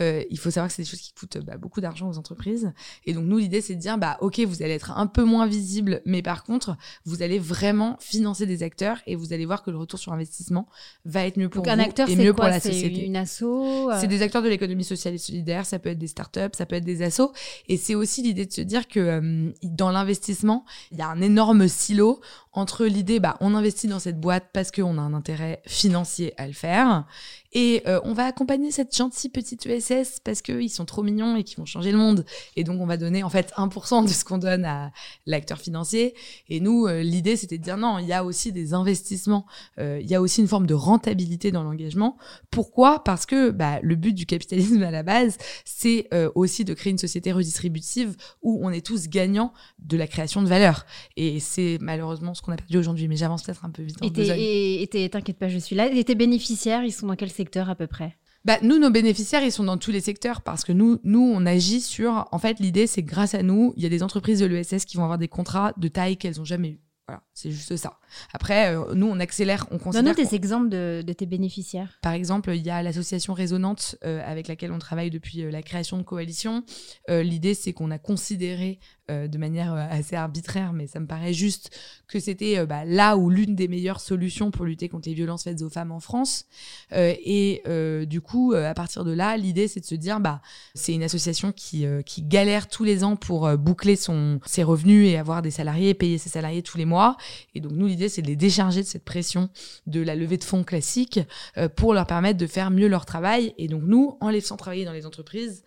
euh, 0.01 0.23
il 0.29 0.37
faut 0.37 0.51
savoir 0.51 0.69
que 0.69 0.75
c'est 0.75 0.81
des 0.81 0.87
choses 0.87 1.01
qui 1.01 1.13
coûtent 1.13 1.37
bah, 1.37 1.57
beaucoup 1.57 1.81
d'argent 1.81 2.09
aux 2.09 2.17
entreprises. 2.17 2.73
Et 3.05 3.13
donc, 3.13 3.25
nous, 3.25 3.37
l'idée, 3.37 3.61
c'est 3.61 3.75
de 3.75 3.79
dire, 3.79 3.97
bah, 3.97 4.17
OK, 4.21 4.39
vous 4.39 4.63
allez 4.63 4.73
être 4.73 4.91
un 4.91 5.07
peu 5.07 5.23
moins 5.23 5.47
visible, 5.47 6.01
mais 6.05 6.21
par 6.21 6.43
contre, 6.43 6.77
vous 7.05 7.21
allez 7.21 7.39
vraiment 7.39 7.97
financer 7.99 8.45
des 8.45 8.63
acteurs 8.63 8.97
et 9.07 9.15
vous 9.15 9.33
allez 9.33 9.45
voir 9.45 9.63
que 9.63 9.71
le 9.71 9.77
retour 9.77 9.99
sur 9.99 10.13
investissement 10.13 10.67
va 11.05 11.25
être 11.25 11.37
mieux 11.37 11.49
pour 11.49 11.63
donc, 11.63 11.73
vous 11.73 11.79
un 11.79 11.83
acteur, 11.83 12.09
et 12.09 12.15
mieux 12.15 12.33
quoi? 12.33 12.45
pour 12.45 12.49
la 12.49 12.59
société. 12.59 13.05
une 13.05 13.15
asso 13.15 13.43
euh? 13.43 13.97
C'est 13.99 14.07
des 14.07 14.21
acteurs 14.21 14.41
de 14.41 14.49
l'économie 14.49 14.83
sociale 14.83 15.13
et 15.13 15.17
solidaire, 15.17 15.65
ça 15.65 15.79
peut 15.79 15.89
être 15.89 15.99
des 15.99 16.07
startups, 16.07 16.53
ça 16.53 16.65
peut 16.65 16.75
être 16.75 16.85
des 16.85 17.01
assos. 17.01 17.31
Et 17.67 17.77
c'est 17.77 17.95
aussi 17.95 18.21
l'idée 18.21 18.45
de 18.45 18.53
se 18.53 18.61
dire 18.61 18.87
que 18.87 18.99
euh, 18.99 19.51
dans 19.63 19.91
l'investissement, 19.91 20.65
il 20.91 20.97
y 20.97 21.01
a 21.01 21.07
un 21.07 21.21
énorme 21.21 21.67
silo 21.67 22.21
entre 22.55 22.85
l'idée, 22.85 23.19
bah, 23.19 23.35
on 23.41 23.53
investit 23.53 23.87
dans 23.87 23.99
cette 23.99 24.19
boîte 24.19 24.45
parce 24.53 24.71
qu'on 24.71 24.97
a 24.97 25.01
un 25.01 25.13
intérêt 25.13 25.61
financier 25.65 26.33
à 26.37 26.47
le 26.47 26.53
faire, 26.53 27.05
et 27.55 27.81
euh, 27.87 28.01
on 28.03 28.11
va 28.11 28.25
accompagner 28.25 28.69
cette 28.69 28.93
gentille 28.93 29.29
petite 29.29 29.65
ESS 29.65 30.19
parce 30.21 30.41
qu'ils 30.41 30.69
sont 30.69 30.83
trop 30.83 31.03
mignons 31.03 31.37
et 31.37 31.43
qu'ils 31.45 31.57
vont 31.57 31.65
changer 31.65 31.93
le 31.93 31.97
monde. 31.97 32.25
Et 32.57 32.65
donc, 32.65 32.81
on 32.81 32.85
va 32.85 32.97
donner 32.97 33.23
en 33.23 33.29
fait 33.29 33.53
1% 33.55 34.03
de 34.03 34.09
ce 34.09 34.25
qu'on 34.25 34.37
donne 34.37 34.65
à 34.65 34.91
l'acteur 35.25 35.57
financier. 35.57 36.15
Et 36.49 36.59
nous, 36.59 36.85
euh, 36.85 37.01
l'idée, 37.01 37.37
c'était 37.37 37.57
de 37.57 37.63
dire 37.63 37.77
non, 37.77 37.97
il 37.97 38.07
y 38.07 38.13
a 38.13 38.25
aussi 38.25 38.51
des 38.51 38.73
investissements, 38.73 39.45
euh, 39.79 39.99
il 40.01 40.07
y 40.07 40.15
a 40.15 40.21
aussi 40.21 40.41
une 40.41 40.49
forme 40.49 40.67
de 40.67 40.73
rentabilité 40.73 41.53
dans 41.53 41.63
l'engagement. 41.63 42.17
Pourquoi? 42.51 43.05
Parce 43.05 43.25
que 43.25 43.51
bah, 43.51 43.79
le 43.81 43.95
but 43.95 44.11
du 44.11 44.25
capitalisme 44.25 44.83
à 44.83 44.91
la 44.91 45.03
base, 45.03 45.37
c'est 45.63 46.09
aussi 46.35 46.65
de 46.65 46.73
créer 46.73 46.91
une 46.91 46.97
société 46.97 47.31
redistributive 47.31 48.15
où 48.41 48.59
on 48.63 48.69
est 48.69 48.85
tous 48.85 49.07
gagnants 49.07 49.53
de 49.79 49.95
la 49.95 50.07
création 50.07 50.41
de 50.41 50.47
valeur. 50.47 50.85
Et 51.15 51.39
c'est 51.39 51.77
malheureusement 51.79 52.33
ce 52.33 52.41
qu'on 52.41 52.51
a 52.51 52.57
perdu 52.57 52.77
aujourd'hui, 52.77 53.07
mais 53.07 53.15
j'avance 53.15 53.43
peut-être 53.43 53.63
un 53.63 53.69
peu 53.69 53.83
vite. 53.83 53.97
Et 54.01 55.09
t'inquiète 55.09 55.37
pas, 55.37 55.47
je 55.47 55.57
suis 55.57 55.75
là. 55.75 55.87
Et 55.87 56.03
tes 56.03 56.15
bénéficiaires, 56.15 56.83
ils 56.83 56.91
sont 56.91 57.07
dans 57.07 57.15
quel 57.15 57.29
secteur 57.29 57.44
à 57.55 57.75
peu 57.75 57.87
près? 57.87 58.15
Bah, 58.45 58.59
nous, 58.61 58.77
nos 58.77 58.91
bénéficiaires, 58.91 59.43
ils 59.43 59.51
sont 59.51 59.63
dans 59.63 59.77
tous 59.77 59.91
les 59.91 60.01
secteurs 60.01 60.41
parce 60.41 60.63
que 60.63 60.71
nous, 60.71 60.99
nous, 61.03 61.19
on 61.19 61.45
agit 61.47 61.81
sur. 61.81 62.27
En 62.31 62.37
fait, 62.37 62.59
l'idée, 62.59 62.85
c'est 62.85 63.01
que 63.01 63.09
grâce 63.09 63.33
à 63.33 63.41
nous, 63.41 63.73
il 63.75 63.81
y 63.81 63.85
a 63.87 63.89
des 63.89 64.03
entreprises 64.03 64.39
de 64.39 64.45
l'ESS 64.45 64.85
qui 64.85 64.97
vont 64.97 65.03
avoir 65.03 65.17
des 65.17 65.27
contrats 65.27 65.73
de 65.77 65.87
taille 65.87 66.17
qu'elles 66.17 66.37
n'ont 66.37 66.45
jamais 66.45 66.69
eu. 66.69 66.79
Voilà, 67.07 67.23
c'est 67.33 67.51
juste 67.51 67.75
ça. 67.75 67.99
Après, 68.33 68.75
euh, 68.75 68.93
nous, 68.93 69.07
on 69.07 69.19
accélère, 69.19 69.67
on 69.71 69.77
considère. 69.77 70.03
Donne-nous 70.03 70.29
des 70.29 70.35
exemples 70.35 70.69
de, 70.69 71.13
tes 71.13 71.25
bénéficiaires. 71.25 71.97
Par 72.01 72.13
exemple, 72.13 72.51
il 72.53 72.65
y 72.65 72.69
a 72.69 72.83
l'association 72.83 73.33
Résonante 73.33 73.95
euh, 74.03 74.21
avec 74.25 74.47
laquelle 74.47 74.71
on 74.71 74.79
travaille 74.79 75.09
depuis 75.09 75.43
euh, 75.43 75.51
la 75.51 75.61
création 75.61 75.97
de 75.97 76.03
Coalition. 76.03 76.63
L'idée, 77.07 77.53
c'est 77.53 77.73
qu'on 77.73 77.91
a 77.91 77.97
considéré 77.97 78.79
de 79.09 79.37
manière 79.37 79.73
assez 79.73 80.15
arbitraire, 80.15 80.73
mais 80.73 80.87
ça 80.87 80.99
me 80.99 81.05
paraît 81.05 81.33
juste, 81.33 81.69
que 82.07 82.19
c'était 82.19 82.65
bah, 82.65 82.85
là 82.85 83.17
où 83.17 83.29
l'une 83.29 83.55
des 83.55 83.67
meilleures 83.67 83.99
solutions 83.99 84.49
pour 84.49 84.65
lutter 84.65 84.89
contre 84.89 85.07
les 85.07 85.13
violences 85.13 85.43
faites 85.43 85.61
aux 85.61 85.69
femmes 85.69 85.91
en 85.91 85.99
France. 85.99 86.45
et 86.91 87.61
du 88.07 88.21
coup, 88.21 88.53
à 88.53 88.73
partir 88.73 89.03
de 89.03 89.11
là, 89.11 89.37
l'idée, 89.37 89.67
c'est 89.67 89.79
de 89.79 89.85
se 89.85 89.95
dire, 89.95 90.19
bah, 90.19 90.41
c'est 90.73 90.93
une 90.93 91.03
association 91.03 91.51
qui, 91.51 91.85
qui 92.05 92.23
galère 92.23 92.67
tous 92.67 92.83
les 92.83 93.03
ans 93.03 93.15
pour 93.15 93.55
boucler 93.57 93.95
son, 93.95 94.39
ses 94.45 94.63
revenus 94.63 95.07
et 95.07 95.17
avoir 95.17 95.41
des 95.41 95.51
salariés, 95.51 95.93
payer 95.93 96.17
ses 96.17 96.29
salariés 96.29 96.63
tous 96.63 96.77
les 96.77 96.85
mois. 96.85 97.17
Et 97.53 97.61
donc, 97.61 97.73
nous, 97.73 97.87
l'idée, 97.87 98.04
c'est 98.09 98.21
de 98.21 98.27
les 98.27 98.35
décharger 98.35 98.81
de 98.81 98.87
cette 98.87 99.03
pression 99.03 99.49
de 99.87 100.01
la 100.01 100.15
levée 100.15 100.37
de 100.37 100.43
fonds 100.43 100.63
classique 100.63 101.19
euh, 101.57 101.69
pour 101.69 101.93
leur 101.93 102.07
permettre 102.07 102.37
de 102.37 102.47
faire 102.47 102.71
mieux 102.71 102.87
leur 102.87 103.05
travail. 103.05 103.53
Et 103.57 103.67
donc 103.67 103.83
nous, 103.83 104.17
en 104.21 104.29
les 104.29 104.41
faisant 104.41 104.57
travailler 104.57 104.85
dans 104.85 104.93
les 104.93 105.05
entreprises, 105.05 105.63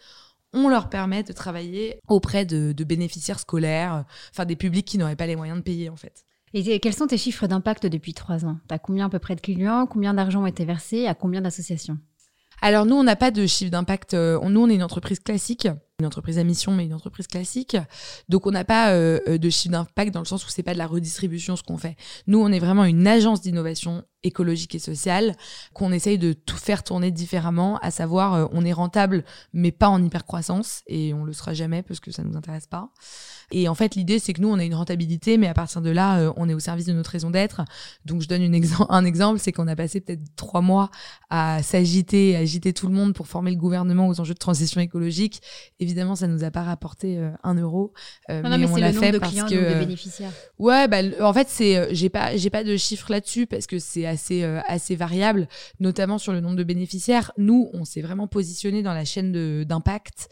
on 0.52 0.68
leur 0.68 0.88
permet 0.88 1.22
de 1.22 1.32
travailler 1.32 2.00
auprès 2.08 2.44
de, 2.44 2.72
bénéficiaires 2.84 3.38
scolaires, 3.38 4.04
enfin 4.32 4.44
des 4.44 4.56
publics 4.56 4.86
qui 4.86 4.98
n'auraient 4.98 5.16
pas 5.16 5.26
les 5.26 5.36
moyens 5.36 5.58
de 5.58 5.62
payer 5.62 5.90
en 5.90 5.96
fait. 5.96 6.24
Et 6.54 6.80
quels 6.80 6.94
sont 6.94 7.06
tes 7.06 7.18
chiffres 7.18 7.46
d'impact 7.46 7.86
depuis 7.86 8.14
trois 8.14 8.46
ans? 8.46 8.58
Tu 8.68 8.74
as 8.74 8.78
combien 8.78 9.06
à 9.06 9.08
peu 9.10 9.18
près 9.18 9.36
de 9.36 9.40
clients? 9.42 9.86
Combien 9.86 10.14
d'argent 10.14 10.44
a 10.44 10.48
été 10.48 10.64
versé 10.64 11.06
À 11.06 11.14
combien 11.14 11.42
d'associations? 11.42 11.98
Alors 12.60 12.86
nous, 12.86 12.96
on 12.96 13.04
n'a 13.04 13.16
pas 13.16 13.30
de 13.30 13.46
chiffre 13.46 13.70
d'impact. 13.70 14.14
Euh, 14.14 14.40
nous, 14.48 14.60
on 14.60 14.68
est 14.68 14.74
une 14.74 14.82
entreprise 14.82 15.20
classique, 15.20 15.68
une 16.00 16.06
entreprise 16.06 16.38
à 16.38 16.44
mission, 16.44 16.72
mais 16.72 16.84
une 16.84 16.94
entreprise 16.94 17.26
classique. 17.26 17.76
Donc 18.28 18.46
on 18.46 18.50
n'a 18.50 18.64
pas 18.64 18.90
euh, 18.90 19.20
euh, 19.28 19.38
de 19.38 19.50
chiffre 19.50 19.72
d'impact 19.72 20.12
dans 20.12 20.20
le 20.20 20.26
sens 20.26 20.44
où 20.44 20.50
c'est 20.50 20.62
pas 20.62 20.72
de 20.72 20.78
la 20.78 20.86
redistribution 20.86 21.56
ce 21.56 21.62
qu'on 21.62 21.78
fait. 21.78 21.96
Nous, 22.26 22.38
on 22.38 22.50
est 22.50 22.58
vraiment 22.58 22.84
une 22.84 23.06
agence 23.06 23.40
d'innovation 23.40 24.04
écologique 24.24 24.74
et 24.74 24.80
sociale 24.80 25.36
qu'on 25.72 25.92
essaye 25.92 26.18
de 26.18 26.32
tout 26.32 26.56
faire 26.56 26.82
tourner 26.82 27.12
différemment, 27.12 27.78
à 27.78 27.92
savoir 27.92 28.48
on 28.52 28.64
est 28.64 28.72
rentable 28.72 29.24
mais 29.52 29.70
pas 29.70 29.88
en 29.88 30.02
hyper 30.02 30.24
croissance 30.24 30.82
et 30.88 31.14
on 31.14 31.24
le 31.24 31.32
sera 31.32 31.54
jamais 31.54 31.82
parce 31.82 32.00
que 32.00 32.10
ça 32.10 32.24
nous 32.24 32.36
intéresse 32.36 32.66
pas. 32.66 32.90
Et 33.50 33.68
en 33.68 33.74
fait, 33.74 33.94
l'idée, 33.94 34.18
c'est 34.18 34.32
que 34.32 34.40
nous, 34.40 34.48
on 34.48 34.58
a 34.58 34.64
une 34.64 34.74
rentabilité, 34.74 35.38
mais 35.38 35.46
à 35.46 35.54
partir 35.54 35.80
de 35.80 35.90
là, 35.90 36.18
euh, 36.18 36.32
on 36.36 36.48
est 36.48 36.54
au 36.54 36.58
service 36.58 36.86
de 36.86 36.92
notre 36.92 37.10
raison 37.10 37.30
d'être. 37.30 37.62
Donc, 38.04 38.20
je 38.22 38.28
donne 38.28 38.42
une 38.42 38.58
un 38.88 39.04
exemple, 39.04 39.38
c'est 39.38 39.52
qu'on 39.52 39.68
a 39.68 39.76
passé 39.76 40.00
peut-être 40.00 40.20
trois 40.36 40.60
mois 40.60 40.90
à 41.30 41.62
s'agiter, 41.62 42.36
agiter 42.36 42.72
tout 42.72 42.88
le 42.88 42.92
monde 42.92 43.14
pour 43.14 43.26
former 43.26 43.50
le 43.50 43.56
gouvernement 43.56 44.08
aux 44.08 44.20
enjeux 44.20 44.34
de 44.34 44.38
transition 44.38 44.80
écologique. 44.80 45.40
Évidemment, 45.80 46.14
ça 46.14 46.26
nous 46.26 46.44
a 46.44 46.50
pas 46.50 46.62
rapporté 46.62 47.18
euh, 47.18 47.30
un 47.42 47.54
euro, 47.54 47.92
euh, 48.30 48.42
mais, 48.42 48.66
on 48.66 48.76
l'a 48.76 48.92
fait 48.92 49.18
parce 49.18 49.32
clients, 49.32 49.46
que 49.46 49.78
bénéficiaires. 49.78 50.32
Ouais, 50.58 50.88
bah, 50.88 50.98
en 51.20 51.32
fait, 51.32 51.48
c'est 51.48 51.94
j'ai 51.94 52.08
pas 52.08 52.36
j'ai 52.36 52.50
pas 52.50 52.64
de 52.64 52.76
chiffres 52.76 53.10
là-dessus 53.10 53.46
parce 53.46 53.66
que 53.66 53.78
c'est 53.78 54.06
assez 54.06 54.42
assez 54.66 54.96
variable, 54.96 55.48
notamment 55.80 56.18
sur 56.18 56.32
le 56.32 56.40
nombre 56.40 56.56
de 56.56 56.64
bénéficiaires. 56.64 57.32
Nous, 57.38 57.70
on 57.72 57.84
s'est 57.84 58.02
vraiment 58.02 58.26
positionné 58.26 58.82
dans 58.82 58.94
la 58.94 59.04
chaîne 59.04 59.64
d'impact 59.64 60.28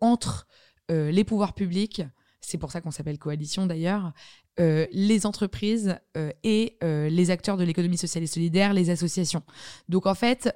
entre 0.00 0.46
les 0.90 1.24
pouvoirs 1.24 1.54
publics, 1.54 2.02
c'est 2.40 2.58
pour 2.58 2.72
ça 2.72 2.80
qu'on 2.80 2.90
s'appelle 2.90 3.18
coalition 3.18 3.66
d'ailleurs, 3.66 4.12
euh, 4.60 4.86
les 4.92 5.26
entreprises 5.26 5.96
euh, 6.16 6.30
et 6.44 6.76
les 6.82 7.30
acteurs 7.30 7.56
de 7.56 7.64
l'économie 7.64 7.96
sociale 7.96 8.24
et 8.24 8.26
solidaire, 8.26 8.74
les 8.74 8.90
associations. 8.90 9.42
Donc 9.88 10.06
en 10.06 10.14
fait, 10.14 10.54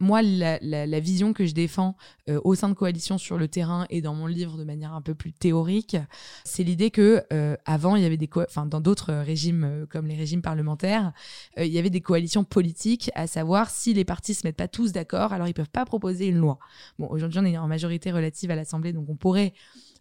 moi, 0.00 0.22
la, 0.22 1.00
vision 1.00 1.32
que 1.32 1.46
je 1.46 1.54
défends 1.54 1.96
au 2.28 2.54
sein 2.54 2.68
de 2.68 2.74
coalition 2.74 3.18
sur 3.18 3.38
le 3.38 3.48
terrain 3.48 3.86
et 3.90 4.02
dans 4.02 4.14
mon 4.14 4.26
livre 4.26 4.56
de 4.56 4.64
manière 4.64 4.92
un 4.92 5.02
peu 5.02 5.14
plus 5.14 5.32
théorique, 5.32 5.96
c'est 6.44 6.62
l'idée 6.62 6.90
que 6.90 7.24
avant, 7.64 7.96
il 7.96 8.02
y 8.02 8.06
avait 8.06 8.16
des, 8.16 8.28
enfin 8.36 8.66
dans 8.66 8.80
d'autres 8.80 9.12
régimes 9.12 9.86
comme 9.90 10.06
les 10.06 10.16
régimes 10.16 10.42
parlementaires, 10.42 11.12
il 11.56 11.66
y 11.66 11.78
avait 11.78 11.90
des 11.90 12.00
coalitions 12.00 12.44
politiques, 12.44 13.10
à 13.14 13.26
savoir 13.26 13.70
si 13.70 13.94
les 13.94 14.04
partis 14.04 14.34
se 14.34 14.46
mettent 14.46 14.56
pas 14.56 14.68
tous 14.68 14.92
d'accord, 14.92 15.32
alors 15.32 15.48
ils 15.48 15.54
peuvent 15.54 15.70
pas 15.70 15.84
proposer 15.84 16.26
une 16.26 16.38
loi. 16.38 16.58
Bon, 16.98 17.08
aujourd'hui, 17.08 17.40
on 17.40 17.44
est 17.44 17.58
en 17.58 17.68
majorité 17.68 18.10
relative 18.10 18.50
à 18.50 18.56
l'Assemblée, 18.56 18.92
donc 18.92 19.08
on 19.08 19.16
pourrait 19.16 19.52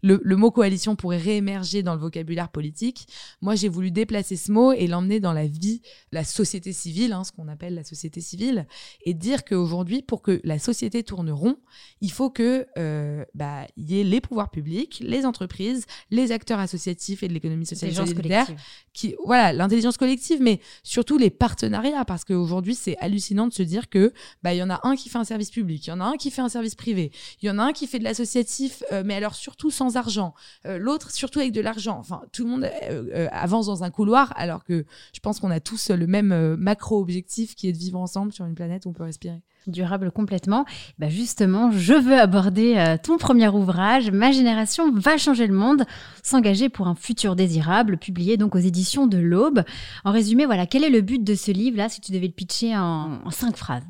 le, 0.01 0.36
mot 0.36 0.51
coalition 0.51 0.96
pourrait 0.96 1.18
réémerger 1.18 1.84
dans 1.84 1.94
le 1.94 2.00
vocabulaire 2.00 2.50
politique. 2.50 3.08
Moi, 3.42 3.56
j'ai 3.56 3.70
voulu 3.70 3.92
déplacer 3.92 4.36
ce 4.36 4.51
mot 4.51 4.72
et 4.72 4.88
l'emmener 4.88 5.20
dans 5.20 5.34
la 5.34 5.48
vie, 5.48 5.82
la 6.12 6.24
société 6.24 6.74
civile, 6.74 7.13
hein, 7.13 7.24
ce 7.24 7.32
qu'on 7.32 7.48
appelle 7.48 7.75
la 7.75 7.84
société 7.84 8.22
civile, 8.22 8.68
et 9.04 9.13
dire 9.13 9.44
qu'aujourd'hui, 9.46 10.01
pour 10.01 10.22
que 10.22 10.39
la 10.44 10.60
société 10.60 11.04
tourne 11.04 11.32
rond, 11.32 11.58
il 12.01 12.12
faut 12.12 12.30
que 12.30 12.68
euh, 12.77 13.25
bah, 13.34 13.66
y 13.75 14.00
ait 14.00 14.04
les 14.04 14.22
pouvoirs 14.22 14.50
publics, 14.50 15.01
les 15.04 15.25
entreprises, 15.25 15.86
les 16.12 16.32
acteurs 16.32 16.60
associatifs 16.60 17.24
et 17.24 17.27
de 17.27 17.34
l'économie 17.34 17.66
sociale 17.66 17.92
et 17.92 17.96
solidaire, 17.96 18.48
qui, 18.94 19.16
voilà, 19.25 19.54
l'intelligence 19.54 19.98
collective, 19.98 20.42
mais 20.42 20.60
surtout 20.84 21.18
les 21.18 21.30
partenariats, 21.30 22.06
parce 22.06 22.24
qu'aujourd'hui, 22.24 22.75
c'est 22.75 22.98
hallucinant 22.98 23.48
de 23.48 23.54
se 23.54 23.63
dire 23.63 23.89
que 23.89 24.13
bah, 24.44 24.54
il 24.54 24.58
y 24.58 24.63
en 24.63 24.70
a 24.70 24.80
un 24.84 24.96
qui 24.96 25.10
fait 25.10 25.18
un 25.18 25.24
service 25.24 25.51
public, 25.51 25.88
il 25.88 25.89
y 25.89 25.94
en 25.94 26.00
a 26.00 26.06
un 26.06 26.18
qui 26.18 26.32
fait 26.32 26.42
un 26.42 26.50
service 26.50 26.75
privé, 26.75 27.12
il 27.42 27.48
y 27.48 27.50
en 27.50 27.60
a 27.60 27.63
un 27.63 27.74
qui 27.74 27.88
fait 27.88 28.00
de 28.00 28.04
l'associatif, 28.04 28.84
euh, 28.92 29.04
mais 29.06 29.16
alors 29.16 29.36
surtout 29.36 29.72
sans 29.72 29.87
argent, 29.96 30.34
euh, 30.65 30.77
l'autre 30.77 31.12
surtout 31.12 31.39
avec 31.39 31.51
de 31.51 31.62
l'argent. 31.62 31.98
Enfin, 32.00 32.22
tout 32.32 32.44
le 32.44 32.50
monde 32.50 32.63
euh, 32.63 33.03
euh, 33.13 33.27
avance 33.32 33.67
dans 33.67 33.84
un 33.84 33.89
couloir, 33.89 34.34
alors 34.36 34.63
que 34.63 34.86
je 35.13 35.20
pense 35.20 35.39
qu'on 35.39 35.51
a 35.51 35.60
tous 35.60 35.89
le 35.89 36.08
même 36.08 36.56
macro-objectif 36.56 37.56
qui 37.56 37.67
est 37.67 37.72
de 37.72 37.77
vivre 37.77 38.00
ensemble 38.00 38.34
sur 38.34 38.46
une 38.46 38.56
planète 38.56 38.86
où 38.86 38.89
on 38.89 38.94
peut 38.94 39.03
respirer 39.03 39.41
durable 39.65 40.12
complètement. 40.12 40.63
Bah 40.98 41.10
justement, 41.10 41.72
je 41.72 41.94
veux 41.94 42.17
aborder 42.17 42.96
ton 43.03 43.17
premier 43.17 43.50
ouvrage, 43.50 44.12
Ma 44.12 44.32
génération 44.32 44.94
va 44.94 45.17
changer 45.17 45.46
le 45.46 45.53
monde, 45.53 45.84
s'engager 46.24 46.70
pour 46.70 46.88
un 46.88 46.96
futur 46.96 47.36
désirable, 47.36 47.98
publié 47.98 48.38
donc 48.38 48.56
aux 48.56 48.60
éditions 48.60 49.08
de 49.08 49.17
l'Aube. 49.17 49.63
En 50.06 50.13
résumé, 50.13 50.46
voilà, 50.46 50.67
quel 50.67 50.86
est 50.86 50.89
le 50.89 51.01
but 51.01 51.22
de 51.22 51.36
ce 51.36 51.51
livre-là, 51.51 51.89
si 51.89 52.00
tu 52.00 52.13
devais 52.13 52.27
le 52.27 52.34
pitcher 52.34 52.77
en 52.77 53.29
cinq 53.29 53.58
phrases? 53.58 53.84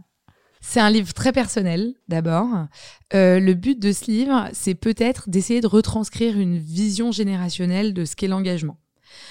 C'est 0.70 0.82
un 0.82 0.90
livre 0.90 1.14
très 1.14 1.32
personnel, 1.32 1.94
d'abord. 2.10 2.50
Euh, 3.14 3.40
le 3.40 3.54
but 3.54 3.80
de 3.80 3.94
ce 3.94 4.12
livre, 4.12 4.50
c'est 4.52 4.76
peut-être 4.76 5.30
d'essayer 5.30 5.62
de 5.62 5.68
retranscrire 5.68 6.38
une 6.38 6.58
vision 6.58 7.14
générationnelle 7.14 7.94
de 7.94 8.04
ce 8.04 8.18
qu'est 8.18 8.28
l'engagement. 8.28 8.78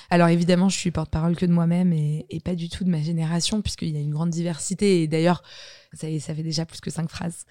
Alors 0.09 0.29
évidemment, 0.29 0.71
je 0.71 0.79
suis 0.79 0.91
porte-parole 0.91 1.37
que 1.37 1.45
de 1.45 1.53
moi-même 1.53 1.93
et, 1.93 2.25
et, 2.31 2.41
pas 2.41 2.55
du 2.55 2.71
tout 2.71 2.85
de 2.85 2.89
ma 2.89 3.03
génération, 3.03 3.61
puisqu'il 3.61 3.91
y 3.91 3.99
a 3.99 4.01
une 4.01 4.13
grande 4.13 4.31
diversité. 4.31 5.03
Et 5.03 5.09
d'ailleurs, 5.09 5.43
ça, 5.97 6.07
ça 6.21 6.35
fait 6.35 6.43
déjà 6.43 6.65
plus 6.65 6.81
que 6.81 6.91
cinq 6.91 7.09
phrases. 7.11 7.45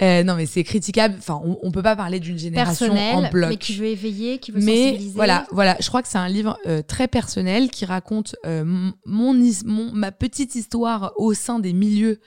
Euh, 0.00 0.22
non, 0.22 0.36
mais 0.36 0.46
c'est 0.46 0.64
critiquable. 0.64 1.16
Enfin, 1.18 1.40
on, 1.44 1.58
on 1.62 1.70
peut 1.70 1.82
pas 1.82 1.96
parler 1.96 2.20
d'une 2.20 2.38
génération 2.38 2.92
en 2.92 3.28
bloc. 3.30 3.50
Mais 3.50 3.56
qui 3.56 3.74
veut 3.74 3.86
éveiller, 3.86 4.38
qui 4.38 4.52
veut 4.52 4.60
mais 4.60 4.90
sensibiliser. 4.90 5.14
Voilà, 5.14 5.46
voilà. 5.50 5.76
Je 5.80 5.88
crois 5.88 6.02
que 6.02 6.08
c'est 6.08 6.18
un 6.18 6.28
livre 6.28 6.58
euh, 6.66 6.82
très 6.82 7.08
personnel 7.08 7.70
qui 7.70 7.84
raconte 7.84 8.36
euh, 8.46 8.64
mon, 9.06 9.34
mon, 9.64 9.92
ma 9.92 10.12
petite 10.12 10.54
histoire 10.54 11.12
au 11.16 11.34
sein 11.34 11.58
des 11.58 11.72
milieux 11.72 12.20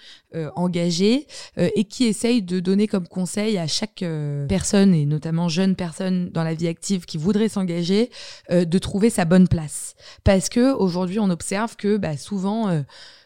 engagés 0.55 1.27
et 1.57 1.83
qui 1.83 2.05
essaye 2.05 2.41
de 2.41 2.61
donner 2.61 2.87
comme 2.87 3.05
conseil 3.05 3.57
à 3.57 3.67
chaque 3.67 4.01
personne 4.47 4.93
et 4.93 5.05
notamment 5.05 5.49
jeune 5.49 5.75
personne 5.75 6.29
dans 6.29 6.45
la 6.45 6.53
vie 6.53 6.69
active 6.69 7.03
qui 7.03 7.17
voudrait 7.17 7.49
s'engager 7.49 8.11
de 8.49 8.77
trouver 8.77 9.09
sa 9.09 9.25
bonne 9.25 9.49
place. 9.49 9.93
Parce 10.23 10.47
que 10.47 10.73
aujourd'hui, 10.73 11.19
on 11.19 11.29
observe 11.29 11.75
que 11.75 11.97
bah, 11.97 12.15
souvent 12.15 12.81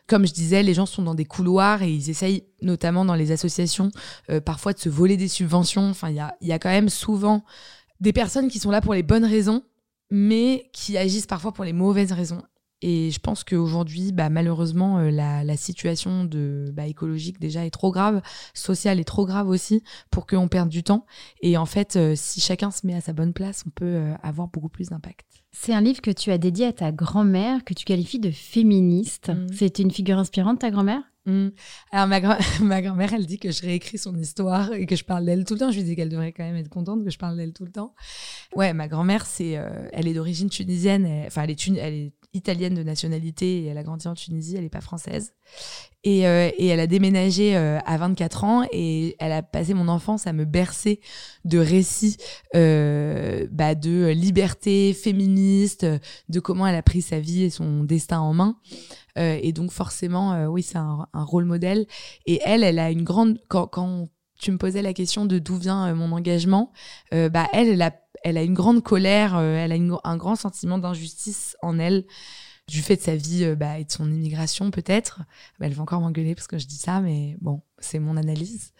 comme 0.07 0.27
je 0.27 0.33
disais, 0.33 0.63
les 0.63 0.74
gens 0.74 0.85
sont 0.85 1.03
dans 1.03 1.15
des 1.15 1.25
couloirs 1.25 1.81
et 1.81 1.91
ils 1.91 2.09
essayent, 2.09 2.43
notamment 2.62 3.05
dans 3.05 3.15
les 3.15 3.31
associations, 3.31 3.91
euh, 4.29 4.39
parfois 4.39 4.74
de 4.74 4.79
se 4.79 4.89
voler 4.89 5.17
des 5.17 5.27
subventions. 5.27 5.89
Enfin, 5.89 6.09
il 6.09 6.47
y 6.47 6.51
a, 6.51 6.59
quand 6.59 6.69
même 6.69 6.89
souvent 6.89 7.43
des 8.00 8.13
personnes 8.13 8.50
qui 8.50 8.59
sont 8.59 8.71
là 8.71 8.81
pour 8.81 8.93
les 8.93 9.03
bonnes 9.03 9.25
raisons, 9.25 9.63
mais 10.12 10.69
qui 10.74 10.97
agissent 10.97 11.25
parfois 11.25 11.53
pour 11.53 11.63
les 11.63 11.74
mauvaises 11.74 12.12
raisons. 12.12 12.43
Et 12.81 13.09
je 13.09 13.19
pense 13.19 13.43
qu'aujourd'hui, 13.43 14.12
bah, 14.12 14.29
malheureusement, 14.29 15.00
euh, 15.00 15.09
la, 15.09 15.43
la, 15.43 15.57
situation 15.57 16.24
de, 16.25 16.71
bah, 16.74 16.85
écologique 16.85 17.39
déjà 17.39 17.65
est 17.65 17.71
trop 17.71 17.91
grave, 17.91 18.21
sociale 18.53 19.00
est 19.00 19.05
trop 19.05 19.25
grave 19.25 19.47
aussi, 19.50 19.81
pour 20.12 20.27
qu'on 20.27 20.47
perde 20.47 20.69
du 20.69 20.83
temps. 20.83 21.05
Et 21.41 21.57
en 21.57 21.65
fait, 21.65 21.95
euh, 21.95 22.13
si 22.15 22.41
chacun 22.41 22.69
se 22.69 22.85
met 22.85 22.93
à 22.93 23.01
sa 23.01 23.13
bonne 23.13 23.33
place, 23.33 23.63
on 23.65 23.71
peut 23.71 24.12
avoir 24.21 24.50
beaucoup 24.50 24.69
plus 24.69 24.89
d'impact. 24.89 25.45
C'est 25.57 25.74
un 25.74 25.81
livre 25.81 26.01
que 26.01 26.12
tu 26.12 26.31
as 26.31 26.38
dédié 26.38 26.67
à 26.67 26.74
ta 26.74 26.91
grand-mère, 26.91 27.63
que 27.63 27.74
tu 27.74 27.85
qualifies 27.85 28.19
de 28.19 28.29
féministe. 28.29 29.29
Mm. 29.29 29.47
C'était 29.53 29.83
une 29.83 29.91
figure 29.91 30.17
inspirante, 30.17 30.59
ta 30.59 30.69
grand-mère? 30.69 31.01
Mm. 31.25 31.47
Alors, 31.91 32.07
ma, 32.07 32.19
ma 32.62 32.81
grand-mère, 32.81 33.13
elle 33.13 33.25
dit 33.25 33.39
que 33.39 33.51
je 33.51 33.62
réécris 33.62 33.97
son 33.97 34.17
histoire 34.17 34.74
et 34.74 34.85
que 34.85 34.97
je 34.97 35.05
parle 35.05 35.25
d'elle 35.25 35.45
tout 35.45 35.53
le 35.53 35.62
temps. 35.62 35.71
Je 35.71 35.77
lui 35.77 35.85
dis 35.85 35.95
qu'elle 35.95 36.09
devrait 36.09 36.33
quand 36.33 36.43
même 36.43 36.57
être 36.57 36.69
contente 36.69 37.05
que 37.05 37.09
je 37.09 37.17
parle 37.17 37.38
d'elle 37.38 37.53
tout 37.53 37.63
le 37.63 37.71
temps. 37.71 37.95
Ouais, 38.53 38.74
ma 38.74 38.89
grand-mère, 38.89 39.25
c'est, 39.25 39.57
euh, 39.57 39.88
elle 39.93 40.09
est 40.09 40.13
d'origine 40.13 40.50
tunisienne. 40.50 41.07
enfin, 41.25 41.43
elle 41.43 41.51
est, 41.51 41.67
elle 41.69 41.93
est 41.93 42.13
italienne 42.36 42.75
de 42.75 42.84
nationalité 42.84 43.65
elle 43.65 43.77
a 43.77 43.84
grandi 43.84 44.08
en 44.08 44.13
Tunisie. 44.13 44.56
Elle 44.56 44.63
n'est 44.63 44.70
pas 44.70 44.82
française. 44.82 45.34
Et, 46.04 46.27
euh, 46.27 46.51
et, 46.58 46.68
elle 46.68 46.80
a 46.80 46.88
déménagé 46.88 47.58
euh, 47.58 47.80
à 47.86 47.98
24 47.98 48.44
ans 48.44 48.68
et 48.72 49.15
elle 49.20 49.32
a 49.32 49.42
passé 49.42 49.74
mon 49.74 49.88
enfance 49.88 50.27
à 50.27 50.34
me 50.34 50.46
bercer 50.46 51.00
de 51.46 51.58
récits 51.58 52.18
euh, 52.56 53.48
bah, 53.51 53.74
de 53.74 54.10
liberté 54.10 54.94
féministe, 54.94 55.86
de 56.30 56.39
comment 56.39 56.68
elle 56.68 56.75
a 56.75 56.84
pris 56.84 57.01
sa 57.01 57.20
vie 57.20 57.44
et 57.44 57.50
son 57.50 57.84
destin 57.84 58.20
en 58.20 58.34
main. 58.34 58.58
Et 59.18 59.54
donc 59.54 59.72
forcément, 59.72 60.46
oui, 60.48 60.62
c'est 60.62 60.77
un, 60.77 61.08
rôle 61.13 61.46
modèle. 61.46 61.88
Et 62.25 62.42
elle, 62.44 62.63
elle 62.63 62.80
a 62.80 62.92
une 62.92 63.04
grande... 63.04 63.39
Quand, 63.48 63.65
quand 63.65 64.10
tu 64.38 64.51
me 64.51 64.58
posais 64.58 64.82
la 64.82 64.92
question 64.92 65.25
de 65.25 65.39
d'où 65.39 65.56
vient 65.56 65.94
mon 65.96 66.12
engagement, 66.12 66.74
bah 67.13 67.48
elle, 67.54 67.70
elle 67.70 67.82
a, 67.82 67.94
elle 68.25 68.38
a 68.38 68.44
une 68.44 68.55
grande 68.55 68.82
colère, 68.82 69.39
elle 69.39 69.72
a 69.72 70.00
un 70.03 70.17
grand 70.17 70.36
sentiment 70.36 70.77
d'injustice 70.77 71.55
en 71.62 71.79
elle 71.79 72.05
du 72.67 72.82
fait 72.82 72.96
de 72.96 73.01
sa 73.01 73.15
vie 73.15 73.44
euh, 73.44 73.55
bah, 73.55 73.79
et 73.79 73.86
de 73.86 73.91
son 73.91 74.12
immigration 74.12 74.72
peut-être. 74.72 75.22
Bah, 75.60 75.67
elle 75.67 75.74
va 75.74 75.84
encore 75.84 76.01
m'engueuler 76.01 76.36
parce 76.36 76.48
que 76.48 76.58
je 76.58 76.65
dis 76.65 76.77
ça, 76.77 77.00
mais 77.00 77.38
bon, 77.41 77.62
c'est 77.79 78.00
mon 78.00 78.17
analyse. 78.17 78.74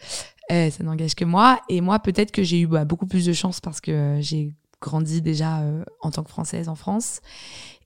Euh, 0.52 0.70
ça 0.72 0.84
n'engage 0.84 1.16
que 1.16 1.26
moi. 1.26 1.62
Et 1.70 1.82
moi, 1.82 2.00
peut-être 2.00 2.32
que 2.32 2.44
j'ai 2.44 2.62
eu 2.62 2.68
bah, 2.68 2.86
beaucoup 2.86 3.08
plus 3.08 3.26
de 3.26 3.34
chance 3.34 3.60
parce 3.62 3.82
que 3.82 3.92
euh, 3.92 4.22
j'ai 4.22 4.54
grandi 4.82 5.22
déjà 5.22 5.64
en 6.02 6.12
tant 6.12 6.24
que 6.24 6.30
Française 6.30 6.70
en 6.70 6.76
France. 6.76 7.22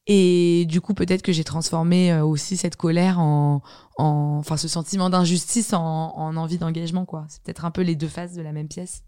Et 0.07 0.65
du 0.67 0.81
coup, 0.81 0.93
peut-être 0.93 1.21
que 1.21 1.31
j'ai 1.31 1.43
transformé 1.43 2.19
aussi 2.19 2.57
cette 2.57 2.75
colère 2.75 3.19
en, 3.19 3.61
en 3.97 4.37
enfin, 4.39 4.57
ce 4.57 4.67
sentiment 4.67 5.09
d'injustice 5.09 5.71
en, 5.71 6.13
en 6.17 6.35
envie 6.35 6.57
d'engagement, 6.57 7.05
quoi. 7.05 7.25
C'est 7.29 7.43
peut-être 7.43 7.63
un 7.63 7.71
peu 7.71 7.83
les 7.83 7.95
deux 7.95 8.07
faces 8.07 8.33
de 8.33 8.41
la 8.41 8.51
même 8.51 8.67
pièce. 8.67 9.03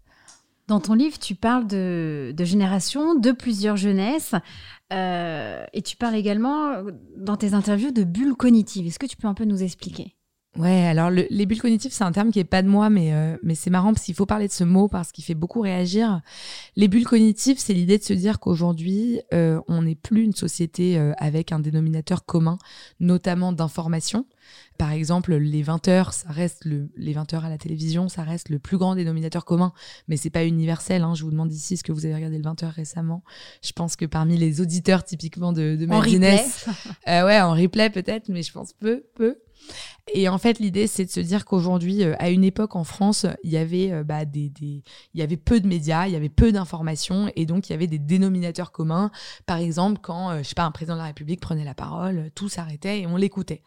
Dans 0.72 0.80
ton 0.80 0.94
livre, 0.94 1.18
tu 1.18 1.34
parles 1.34 1.66
de, 1.66 2.32
de 2.34 2.44
génération, 2.46 3.14
de 3.14 3.30
plusieurs 3.30 3.76
jeunesses, 3.76 4.34
euh, 4.90 5.66
et 5.74 5.82
tu 5.82 5.98
parles 5.98 6.14
également 6.14 6.76
dans 7.14 7.36
tes 7.36 7.52
interviews 7.52 7.90
de 7.90 8.04
bulles 8.04 8.32
cognitives. 8.32 8.86
Est-ce 8.86 8.98
que 8.98 9.04
tu 9.04 9.18
peux 9.18 9.28
un 9.28 9.34
peu 9.34 9.44
nous 9.44 9.62
expliquer? 9.62 10.16
Ouais, 10.56 10.86
alors 10.86 11.10
les 11.10 11.44
bulles 11.44 11.60
cognitives, 11.60 11.92
c'est 11.92 12.04
un 12.04 12.12
terme 12.12 12.30
qui 12.30 12.38
est 12.38 12.44
pas 12.44 12.62
de 12.62 12.68
moi, 12.68 12.88
mais 12.88 13.12
euh, 13.12 13.36
mais 13.42 13.54
c'est 13.54 13.68
marrant 13.68 13.92
parce 13.92 14.06
qu'il 14.06 14.14
faut 14.14 14.24
parler 14.24 14.48
de 14.48 14.52
ce 14.52 14.64
mot 14.64 14.88
parce 14.88 15.12
qu'il 15.12 15.24
fait 15.24 15.34
beaucoup 15.34 15.60
réagir. 15.60 16.22
Les 16.76 16.88
bulles 16.88 17.06
cognitives, 17.06 17.58
c'est 17.58 17.74
l'idée 17.74 17.98
de 17.98 18.02
se 18.02 18.14
dire 18.14 18.40
qu'aujourd'hui, 18.40 19.20
euh, 19.34 19.60
on 19.68 19.82
n'est 19.82 19.94
plus 19.94 20.22
une 20.22 20.34
société 20.34 20.98
avec 21.18 21.52
un 21.52 21.58
dénominateur 21.58 22.24
commun, 22.24 22.56
notamment 22.98 23.52
d'information. 23.52 24.24
Par 24.82 24.90
exemple, 24.90 25.36
les 25.36 25.62
20 25.62 25.86
heures, 25.86 26.12
ça 26.12 26.28
reste 26.32 26.64
le, 26.64 26.90
les 26.96 27.12
20 27.12 27.34
heures 27.34 27.44
à 27.44 27.48
la 27.48 27.56
télévision, 27.56 28.08
ça 28.08 28.24
reste 28.24 28.48
le 28.48 28.58
plus 28.58 28.78
grand 28.78 28.96
dénominateur 28.96 29.44
commun, 29.44 29.72
mais 30.08 30.16
c'est 30.16 30.28
pas 30.28 30.44
universel. 30.44 31.04
Hein. 31.04 31.14
Je 31.14 31.22
vous 31.22 31.30
demande 31.30 31.52
ici 31.52 31.76
ce 31.76 31.84
que 31.84 31.92
vous 31.92 32.04
avez 32.04 32.16
regardé 32.16 32.36
le 32.36 32.42
20 32.42 32.64
heures 32.64 32.72
récemment. 32.72 33.22
Je 33.62 33.70
pense 33.70 33.94
que 33.94 34.06
parmi 34.06 34.36
les 34.36 34.60
auditeurs 34.60 35.04
typiquement 35.04 35.52
de, 35.52 35.76
de 35.76 35.86
Madines, 35.86 36.24
euh, 36.24 37.24
ouais, 37.24 37.40
en 37.40 37.52
replay 37.52 37.90
peut-être, 37.90 38.28
mais 38.28 38.42
je 38.42 38.50
pense 38.50 38.72
peu, 38.72 39.04
peu. 39.14 39.38
Et 40.14 40.28
en 40.28 40.36
fait, 40.38 40.58
l'idée, 40.58 40.88
c'est 40.88 41.04
de 41.04 41.10
se 41.10 41.20
dire 41.20 41.44
qu'aujourd'hui, 41.44 42.02
euh, 42.02 42.14
à 42.18 42.30
une 42.30 42.42
époque 42.42 42.74
en 42.74 42.82
France, 42.82 43.24
il 43.44 43.50
y 43.50 43.56
avait 43.56 43.92
euh, 43.92 44.02
bah, 44.02 44.24
des, 44.24 44.52
il 44.60 44.82
y 45.14 45.22
avait 45.22 45.36
peu 45.36 45.60
de 45.60 45.68
médias, 45.68 46.06
il 46.08 46.12
y 46.12 46.16
avait 46.16 46.28
peu 46.28 46.50
d'informations, 46.50 47.30
et 47.36 47.46
donc 47.46 47.68
il 47.68 47.72
y 47.72 47.74
avait 47.74 47.86
des 47.86 48.00
dénominateurs 48.00 48.72
communs. 48.72 49.12
Par 49.46 49.58
exemple, 49.58 50.00
quand, 50.02 50.30
euh, 50.30 50.38
je 50.38 50.48
sais 50.48 50.54
pas, 50.54 50.64
un 50.64 50.72
président 50.72 50.94
de 50.94 51.00
la 51.00 51.06
République 51.06 51.40
prenait 51.40 51.64
la 51.64 51.74
parole, 51.74 52.30
tout 52.34 52.48
s'arrêtait 52.48 53.00
et 53.00 53.06
on 53.06 53.16
l'écoutait. 53.16 53.62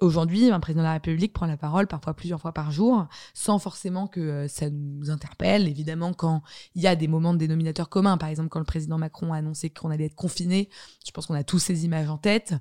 Aujourd'hui, 0.00 0.50
un 0.50 0.60
président 0.60 0.82
de 0.82 0.88
la 0.88 0.92
République 0.94 1.32
prend 1.32 1.46
la 1.46 1.56
parole 1.56 1.86
parfois 1.86 2.12
plusieurs 2.12 2.40
fois 2.40 2.52
par 2.52 2.70
jour, 2.70 3.06
sans 3.32 3.58
forcément 3.58 4.08
que 4.08 4.46
ça 4.46 4.68
nous 4.68 5.10
interpelle. 5.10 5.68
Évidemment, 5.68 6.12
quand 6.12 6.42
il 6.74 6.82
y 6.82 6.86
a 6.86 6.96
des 6.96 7.08
moments 7.08 7.32
de 7.32 7.38
dénominateurs 7.38 7.88
communs, 7.88 8.18
par 8.18 8.28
exemple 8.28 8.50
quand 8.50 8.58
le 8.58 8.66
président 8.66 8.98
Macron 8.98 9.32
a 9.32 9.38
annoncé 9.38 9.70
qu'on 9.70 9.90
allait 9.90 10.04
être 10.04 10.14
confiné, 10.14 10.68
je 11.06 11.12
pense 11.12 11.24
qu'on 11.24 11.34
a 11.34 11.44
tous 11.44 11.60
ces 11.60 11.86
images 11.86 12.10
en 12.10 12.18
tête. 12.18 12.54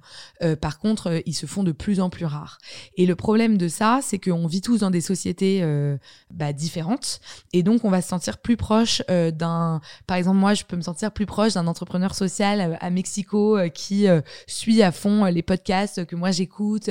par 0.62 0.80
contre, 0.80 1.22
ils 1.25 1.34
se 1.34 1.46
font 1.46 1.63
de 1.63 1.74
plus 1.74 2.00
en 2.00 2.10
plus 2.10 2.25
rares. 2.25 2.58
Et 2.98 3.05
le 3.05 3.15
problème 3.15 3.58
de 3.58 3.67
ça, 3.67 4.00
c'est 4.01 4.20
qu'on 4.20 4.48
vit 4.48 4.62
tous 4.62 4.79
dans 4.79 4.91
des 4.91 5.01
sociétés 5.01 5.60
euh, 5.63 5.98
bah, 6.32 6.53
différentes. 6.53 7.20
Et 7.53 7.63
donc, 7.63 7.86
on 7.86 7.89
va 7.89 8.01
se 8.01 8.10
sentir 8.10 8.38
plus 8.38 8.58
proche 8.58 9.01
euh, 9.10 9.32
d'un... 9.32 9.82
Par 10.08 10.17
exemple, 10.17 10.38
moi, 10.38 10.53
je 10.53 10.63
peux 10.63 10.75
me 10.75 10.82
sentir 10.82 11.12
plus 11.12 11.25
proche 11.25 11.53
d'un 11.53 11.67
entrepreneur 11.67 12.15
social 12.15 12.62
euh, 12.62 12.75
à 12.79 12.89
Mexico 12.89 13.58
qui 13.74 14.08
suit 14.48 14.82
à 14.82 14.91
fond 14.91 15.25
les 15.25 15.41
podcasts 15.41 16.05
que 16.05 16.15
moi 16.15 16.32
j'écoute, 16.32 16.89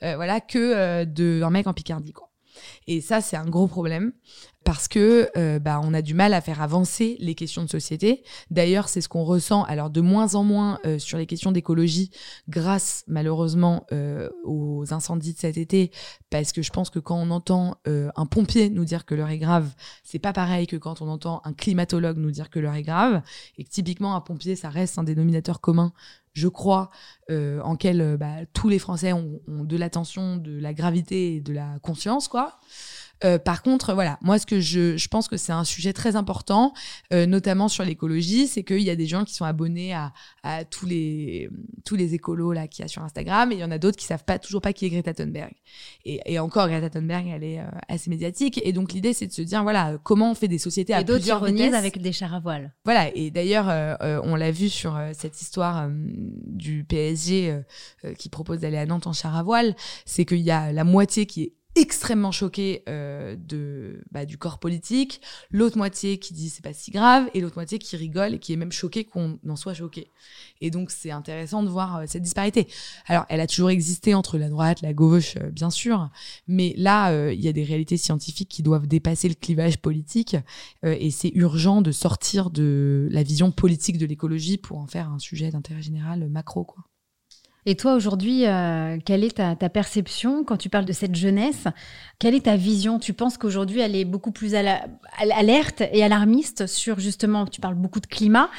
voilà, 0.00 0.40
que 0.40 1.04
d'un 1.04 1.50
mec 1.50 1.66
en 1.66 1.74
Picardie, 1.74 2.12
quoi. 2.12 2.30
Et 2.86 3.00
ça, 3.00 3.20
c'est 3.20 3.36
un 3.36 3.46
gros 3.46 3.66
problème 3.66 4.12
parce 4.64 4.88
que 4.88 5.30
euh, 5.36 5.58
bah, 5.58 5.80
on 5.82 5.92
a 5.92 6.00
du 6.00 6.14
mal 6.14 6.32
à 6.32 6.40
faire 6.40 6.62
avancer 6.62 7.16
les 7.20 7.34
questions 7.34 7.62
de 7.64 7.68
société. 7.68 8.24
D'ailleurs, 8.50 8.88
c'est 8.88 9.02
ce 9.02 9.08
qu'on 9.08 9.22
ressent 9.22 9.62
alors 9.64 9.90
de 9.90 10.00
moins 10.00 10.34
en 10.34 10.42
moins 10.42 10.78
euh, 10.86 10.98
sur 10.98 11.18
les 11.18 11.26
questions 11.26 11.52
d'écologie 11.52 12.10
grâce 12.48 13.04
malheureusement 13.06 13.86
euh, 13.92 14.30
aux 14.42 14.92
incendies 14.92 15.34
de 15.34 15.38
cet 15.38 15.58
été, 15.58 15.90
parce 16.30 16.52
que 16.52 16.62
je 16.62 16.70
pense 16.70 16.88
que 16.88 16.98
quand 16.98 17.16
on 17.16 17.30
entend 17.30 17.76
un 17.86 18.26
pompier 18.26 18.70
nous 18.70 18.84
dire 18.84 19.04
que 19.04 19.14
l'heure 19.14 19.28
est 19.28 19.38
grave, 19.38 19.70
c'est 20.02 20.18
pas 20.18 20.32
pareil 20.32 20.66
que 20.66 20.76
quand 20.76 21.02
on 21.02 21.08
entend 21.08 21.42
un 21.44 21.52
climatologue 21.52 22.16
nous 22.16 22.30
dire 22.30 22.50
que 22.50 22.58
l'heure 22.58 22.74
est 22.74 22.82
grave, 22.82 23.22
et 23.58 23.64
que 23.64 23.70
typiquement 23.70 24.16
un 24.16 24.20
pompier, 24.20 24.56
ça 24.56 24.70
reste 24.70 24.98
un 24.98 25.04
dénominateur 25.04 25.60
commun 25.60 25.92
je 26.32 26.48
crois, 26.48 26.90
en 27.30 27.76
quel 27.76 28.16
bah, 28.16 28.44
tous 28.52 28.68
les 28.68 28.80
Français 28.80 29.12
ont, 29.12 29.40
ont 29.46 29.62
de 29.62 29.76
l'attention, 29.76 30.36
de 30.36 30.58
la 30.58 30.74
gravité 30.74 31.36
et 31.36 31.40
de 31.40 31.52
la 31.52 31.78
conscience, 31.80 32.26
quoi. 32.26 32.58
Euh, 33.24 33.38
par 33.38 33.62
contre, 33.62 33.94
voilà, 33.94 34.18
moi, 34.20 34.38
ce 34.38 34.46
que 34.46 34.60
je, 34.60 34.96
je 34.96 35.08
pense 35.08 35.28
que 35.28 35.36
c'est 35.36 35.52
un 35.52 35.64
sujet 35.64 35.92
très 35.92 36.16
important, 36.16 36.72
euh, 37.12 37.26
notamment 37.26 37.68
sur 37.68 37.84
l'écologie, 37.84 38.46
c'est 38.46 38.62
qu'il 38.62 38.82
y 38.82 38.90
a 38.90 38.96
des 38.96 39.06
gens 39.06 39.24
qui 39.24 39.34
sont 39.34 39.44
abonnés 39.44 39.94
à, 39.94 40.12
à 40.42 40.64
tous 40.64 40.86
les 40.86 41.48
tous 41.84 41.96
les 41.96 42.14
écolos 42.14 42.52
là 42.52 42.68
qu'il 42.68 42.82
y 42.82 42.84
a 42.84 42.88
sur 42.88 43.02
Instagram, 43.02 43.52
et 43.52 43.56
il 43.56 43.60
y 43.60 43.64
en 43.64 43.70
a 43.70 43.78
d'autres 43.78 43.96
qui 43.96 44.06
savent 44.06 44.24
pas 44.24 44.38
toujours 44.38 44.60
pas 44.60 44.72
qui 44.72 44.86
est 44.86 44.90
Greta 44.90 45.14
Thunberg. 45.14 45.52
Et, 46.04 46.20
et 46.26 46.38
encore, 46.38 46.68
Greta 46.68 46.90
Thunberg, 46.90 47.26
elle 47.28 47.44
est 47.44 47.60
euh, 47.60 47.66
assez 47.88 48.10
médiatique, 48.10 48.60
et 48.62 48.72
donc 48.72 48.92
l'idée 48.92 49.12
c'est 49.12 49.26
de 49.26 49.32
se 49.32 49.42
dire 49.42 49.62
voilà 49.62 49.98
comment 50.02 50.30
on 50.30 50.34
fait 50.34 50.48
des 50.48 50.58
sociétés 50.58 50.92
et 50.92 50.96
à 50.96 51.04
plusieurs 51.04 51.44
vitesses 51.44 51.74
avec 51.74 52.00
des 52.00 52.12
chars 52.12 52.34
à 52.34 52.40
voile. 52.40 52.74
Voilà, 52.84 53.14
et 53.14 53.30
d'ailleurs, 53.30 53.66
on 54.24 54.36
l'a 54.36 54.50
vu 54.50 54.68
sur 54.68 54.98
cette 55.12 55.40
histoire 55.40 55.88
du 55.90 56.84
PSG 56.84 57.60
qui 58.18 58.28
propose 58.28 58.60
d'aller 58.60 58.76
à 58.76 58.86
Nantes 58.86 59.06
en 59.06 59.12
char 59.12 59.36
à 59.36 59.42
voile, 59.42 59.74
c'est 60.04 60.24
qu'il 60.24 60.40
y 60.40 60.50
a 60.50 60.72
la 60.72 60.84
moitié 60.84 61.26
qui 61.26 61.42
est 61.42 61.52
extrêmement 61.76 62.32
choqué 62.32 62.82
euh, 62.88 63.36
de 63.36 64.00
bah, 64.12 64.24
du 64.24 64.38
corps 64.38 64.58
politique, 64.58 65.20
l'autre 65.50 65.76
moitié 65.76 66.18
qui 66.18 66.32
dit 66.32 66.48
c'est 66.48 66.62
pas 66.62 66.72
si 66.72 66.90
grave 66.90 67.28
et 67.34 67.40
l'autre 67.40 67.56
moitié 67.56 67.78
qui 67.78 67.96
rigole 67.96 68.34
et 68.34 68.38
qui 68.38 68.52
est 68.52 68.56
même 68.56 68.72
choqué 68.72 69.04
qu'on 69.04 69.38
en 69.48 69.56
soit 69.56 69.74
choqué. 69.74 70.10
Et 70.60 70.70
donc 70.70 70.90
c'est 70.90 71.10
intéressant 71.10 71.62
de 71.62 71.68
voir 71.68 71.96
euh, 71.96 72.04
cette 72.06 72.22
disparité. 72.22 72.68
Alors 73.06 73.26
elle 73.28 73.40
a 73.40 73.46
toujours 73.46 73.70
existé 73.70 74.14
entre 74.14 74.38
la 74.38 74.48
droite, 74.48 74.82
la 74.82 74.92
gauche, 74.92 75.36
euh, 75.36 75.50
bien 75.50 75.70
sûr, 75.70 76.10
mais 76.46 76.74
là 76.76 77.10
euh, 77.10 77.32
il 77.32 77.40
y 77.40 77.48
a 77.48 77.52
des 77.52 77.64
réalités 77.64 77.96
scientifiques 77.96 78.48
qui 78.48 78.62
doivent 78.62 78.86
dépasser 78.86 79.28
le 79.28 79.34
clivage 79.34 79.78
politique 79.78 80.36
et 80.82 81.10
c'est 81.10 81.32
urgent 81.34 81.82
de 81.82 81.92
sortir 81.92 82.50
de 82.50 83.08
la 83.10 83.22
vision 83.22 83.50
politique 83.50 83.98
de 83.98 84.06
l'écologie 84.06 84.58
pour 84.58 84.78
en 84.78 84.86
faire 84.86 85.10
un 85.10 85.18
sujet 85.18 85.50
d'intérêt 85.50 85.82
général 85.82 86.28
macro 86.28 86.64
quoi. 86.64 86.84
Et 87.66 87.76
toi, 87.76 87.94
aujourd'hui, 87.94 88.46
euh, 88.46 88.98
quelle 89.04 89.24
est 89.24 89.36
ta, 89.36 89.54
perception 89.68 90.44
quand 90.44 90.58
tu 90.58 90.68
parles 90.68 90.84
de 90.84 90.92
cette 90.92 91.14
jeunesse? 91.14 91.64
Quelle 92.18 92.34
est 92.34 92.44
ta 92.44 92.56
vision? 92.56 92.98
Tu 92.98 93.14
penses 93.14 93.38
qu'aujourd'hui, 93.38 93.80
elle 93.80 93.96
est 93.96 94.04
beaucoup 94.04 94.32
plus 94.32 94.54
alerte 94.54 95.82
et 95.92 96.04
alarmiste 96.04 96.66
sur 96.66 97.00
justement, 97.00 97.46
tu 97.46 97.60
parles 97.60 97.74
beaucoup 97.74 98.00
de 98.00 98.06
climat. 98.06 98.50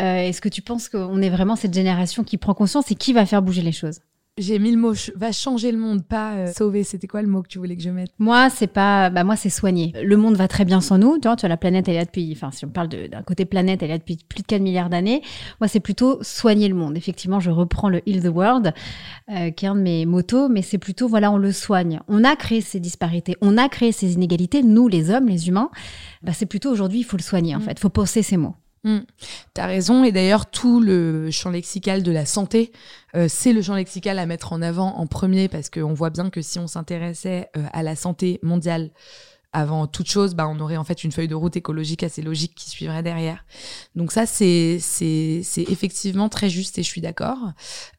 Euh, 0.00 0.28
est-ce 0.28 0.40
que 0.40 0.48
tu 0.48 0.62
penses 0.62 0.88
qu'on 0.88 1.20
est 1.20 1.30
vraiment 1.30 1.56
cette 1.56 1.74
génération 1.74 2.24
qui 2.24 2.38
prend 2.38 2.54
conscience 2.54 2.90
et 2.90 2.94
qui 2.94 3.12
va 3.12 3.26
faire 3.26 3.42
bouger 3.42 3.62
les 3.62 3.72
choses? 3.72 4.00
J'ai 4.38 4.58
mis 4.58 4.70
le 4.70 4.76
mot 4.76 4.92
va 5.14 5.32
changer 5.32 5.72
le 5.72 5.78
monde, 5.78 6.04
pas 6.04 6.34
euh, 6.34 6.52
sauver. 6.52 6.84
C'était 6.84 7.06
quoi 7.06 7.22
le 7.22 7.28
mot 7.28 7.40
que 7.42 7.48
tu 7.48 7.58
voulais 7.58 7.74
que 7.74 7.82
je 7.82 7.88
mette? 7.88 8.10
Moi, 8.18 8.50
c'est 8.50 8.66
pas. 8.66 9.08
Bah 9.08 9.24
moi, 9.24 9.34
c'est 9.34 9.48
soigner. 9.48 9.94
Le 10.02 10.16
monde 10.18 10.36
va 10.36 10.46
très 10.46 10.66
bien 10.66 10.82
sans 10.82 10.98
nous. 10.98 11.18
Tu 11.18 11.26
vois, 11.26 11.36
tu 11.36 11.42
vois 11.42 11.48
la 11.48 11.56
planète, 11.56 11.88
elle 11.88 11.94
est 11.94 11.98
là 11.98 12.04
depuis. 12.04 12.30
Enfin, 12.32 12.50
si 12.50 12.66
on 12.66 12.68
parle 12.68 12.88
d'un 12.88 13.22
côté 13.22 13.46
planète, 13.46 13.82
elle 13.82 13.88
est 13.88 13.94
là 13.94 13.98
depuis 13.98 14.18
plus 14.28 14.42
de 14.42 14.46
4 14.46 14.60
milliards 14.60 14.90
d'années. 14.90 15.22
Moi, 15.60 15.68
c'est 15.68 15.80
plutôt 15.80 16.18
soigner 16.22 16.68
le 16.68 16.74
monde. 16.74 16.98
Effectivement, 16.98 17.40
je 17.40 17.50
reprends 17.50 17.88
le 17.88 18.06
Heal 18.06 18.22
the 18.22 18.34
World, 18.34 18.74
euh, 19.30 19.50
qui 19.50 19.64
est 19.64 19.68
un 19.68 19.74
de 19.74 19.80
mes 19.80 20.04
motos, 20.04 20.50
mais 20.50 20.60
c'est 20.60 20.78
plutôt 20.78 21.08
voilà, 21.08 21.32
on 21.32 21.38
le 21.38 21.52
soigne. 21.52 22.00
On 22.06 22.22
a 22.22 22.36
créé 22.36 22.60
ces 22.60 22.78
disparités, 22.78 23.36
on 23.40 23.56
a 23.56 23.70
créé 23.70 23.90
ces 23.90 24.12
inégalités. 24.12 24.62
Nous, 24.62 24.88
les 24.88 25.10
hommes, 25.10 25.28
les 25.28 25.48
humains, 25.48 25.70
bah, 26.22 26.32
c'est 26.34 26.46
plutôt 26.46 26.70
aujourd'hui, 26.70 27.00
il 27.00 27.04
faut 27.04 27.16
le 27.16 27.22
soigner. 27.22 27.54
En 27.54 27.60
mm. 27.60 27.62
fait, 27.62 27.72
il 27.72 27.80
faut 27.80 27.88
penser 27.88 28.22
ces 28.22 28.36
mots. 28.36 28.54
Mm. 28.84 28.98
T'as 29.54 29.66
raison, 29.66 30.04
et 30.04 30.12
d'ailleurs 30.12 30.46
tout 30.46 30.80
le 30.80 31.30
champ 31.30 31.50
lexical 31.50 32.02
de 32.02 32.12
la 32.12 32.24
santé, 32.24 32.72
euh, 33.16 33.26
c'est 33.28 33.52
le 33.52 33.62
champ 33.62 33.74
lexical 33.74 34.18
à 34.18 34.26
mettre 34.26 34.52
en 34.52 34.62
avant 34.62 34.96
en 34.96 35.06
premier 35.06 35.48
parce 35.48 35.70
qu'on 35.70 35.94
voit 35.94 36.10
bien 36.10 36.30
que 36.30 36.42
si 36.42 36.58
on 36.58 36.66
s'intéressait 36.66 37.48
euh, 37.56 37.64
à 37.72 37.82
la 37.82 37.96
santé 37.96 38.38
mondiale 38.42 38.90
avant 39.52 39.86
toute 39.86 40.08
chose, 40.08 40.34
bah, 40.34 40.46
on 40.48 40.60
aurait 40.60 40.76
en 40.76 40.84
fait 40.84 41.02
une 41.02 41.12
feuille 41.12 41.28
de 41.28 41.34
route 41.34 41.56
écologique 41.56 42.02
assez 42.02 42.20
logique 42.20 42.54
qui 42.54 42.68
suivrait 42.68 43.02
derrière. 43.02 43.46
Donc 43.94 44.12
ça, 44.12 44.26
c'est 44.26 44.78
c'est 44.80 45.40
effectivement 45.56 46.28
très 46.28 46.50
juste 46.50 46.78
et 46.78 46.82
je 46.82 46.88
suis 46.88 47.00
d'accord. 47.00 47.38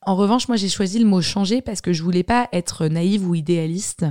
En 0.04 0.16
revanche, 0.16 0.48
moi 0.48 0.58
j'ai 0.58 0.70
choisi 0.70 1.00
le 1.00 1.06
mot 1.06 1.20
changer 1.22 1.64
parce 1.64 1.82
que 1.82 1.94
je 1.94 2.04
voulais 2.04 2.24
pas 2.24 2.48
être 2.54 2.86
naïve 2.86 3.28
ou 3.28 3.34
idéaliste 3.34 4.06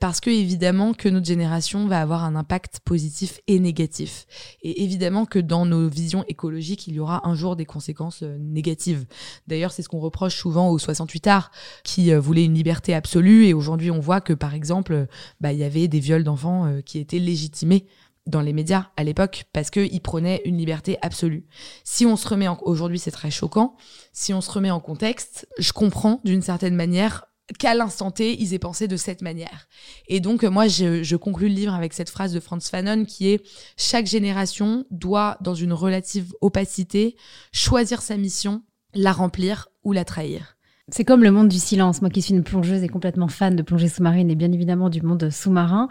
parce 0.00 0.20
que 0.20 0.30
évidemment 0.30 0.94
que 0.94 1.10
notre 1.10 1.26
génération 1.26 1.86
va 1.86 2.00
avoir 2.00 2.24
un 2.24 2.34
impact 2.34 2.80
positif 2.80 3.40
et 3.46 3.60
négatif. 3.60 4.26
Et 4.62 4.82
évidemment 4.82 5.26
que 5.26 5.38
dans 5.38 5.66
nos 5.66 5.88
visions 5.88 6.24
écologiques, 6.26 6.86
il 6.86 6.94
y 6.94 7.00
aura 7.00 7.28
un 7.28 7.34
jour 7.34 7.54
des 7.54 7.66
conséquences 7.66 8.22
euh, 8.22 8.38
négatives. 8.40 9.04
D'ailleurs, 9.46 9.72
c'est 9.72 9.82
ce 9.82 9.90
qu'on 9.90 10.00
reproche 10.00 10.36
souvent 10.36 10.70
aux 10.70 10.78
68 10.78 11.26
arts 11.26 11.50
qui 11.84 12.12
euh, 12.12 12.18
voulaient 12.18 12.46
une 12.46 12.54
liberté 12.54 12.94
absolue 12.94 13.44
et 13.44 13.52
aujourd'hui 13.52 13.90
on 13.90 14.00
voit 14.00 14.22
que 14.22 14.32
par 14.32 14.54
exemple, 14.54 15.06
bah, 15.40 15.52
il 15.52 15.58
y 15.58 15.64
avait 15.64 15.86
des 15.86 16.00
viols 16.00 16.24
d'enfants 16.24 16.64
euh, 16.64 16.80
qui 16.80 16.98
étaient 16.98 17.18
légitimés 17.18 17.86
dans 18.26 18.40
les 18.40 18.54
médias 18.54 18.86
à 18.96 19.04
l'époque 19.04 19.44
parce 19.52 19.70
qu'ils 19.70 20.00
prenaient 20.00 20.40
une 20.46 20.56
liberté 20.56 20.96
absolue. 21.02 21.46
Si 21.84 22.06
on 22.06 22.16
se 22.16 22.26
remet 22.26 22.48
en... 22.48 22.58
aujourd'hui, 22.62 22.98
c'est 22.98 23.10
très 23.10 23.30
choquant. 23.30 23.76
Si 24.12 24.32
on 24.32 24.40
se 24.40 24.50
remet 24.50 24.70
en 24.70 24.80
contexte, 24.80 25.46
je 25.58 25.72
comprends 25.72 26.20
d'une 26.24 26.42
certaine 26.42 26.74
manière 26.74 27.26
qu'à 27.58 27.74
l'instant 27.74 28.10
T, 28.10 28.40
ils 28.40 28.54
aient 28.54 28.58
pensé 28.58 28.88
de 28.88 28.96
cette 28.96 29.22
manière. 29.22 29.68
Et 30.08 30.20
donc, 30.20 30.44
moi, 30.44 30.68
je, 30.68 31.02
je, 31.02 31.16
conclus 31.16 31.48
le 31.48 31.54
livre 31.54 31.74
avec 31.74 31.92
cette 31.92 32.10
phrase 32.10 32.32
de 32.32 32.40
Franz 32.40 32.68
Fanon 32.70 33.04
qui 33.04 33.28
est 33.28 33.42
«Chaque 33.76 34.06
génération 34.06 34.84
doit, 34.90 35.36
dans 35.40 35.54
une 35.54 35.72
relative 35.72 36.32
opacité, 36.40 37.16
choisir 37.52 38.02
sa 38.02 38.16
mission, 38.16 38.62
la 38.94 39.12
remplir 39.12 39.68
ou 39.84 39.92
la 39.92 40.04
trahir.» 40.04 40.56
C'est 40.92 41.04
comme 41.04 41.22
le 41.22 41.30
monde 41.30 41.48
du 41.48 41.58
silence. 41.58 42.00
Moi 42.02 42.10
qui 42.10 42.20
suis 42.20 42.34
une 42.34 42.42
plongeuse 42.42 42.82
et 42.82 42.88
complètement 42.88 43.28
fan 43.28 43.54
de 43.54 43.62
plongée 43.62 43.88
sous-marine 43.88 44.28
et 44.28 44.34
bien 44.34 44.50
évidemment 44.50 44.90
du 44.90 45.02
monde 45.02 45.30
sous-marin, 45.30 45.88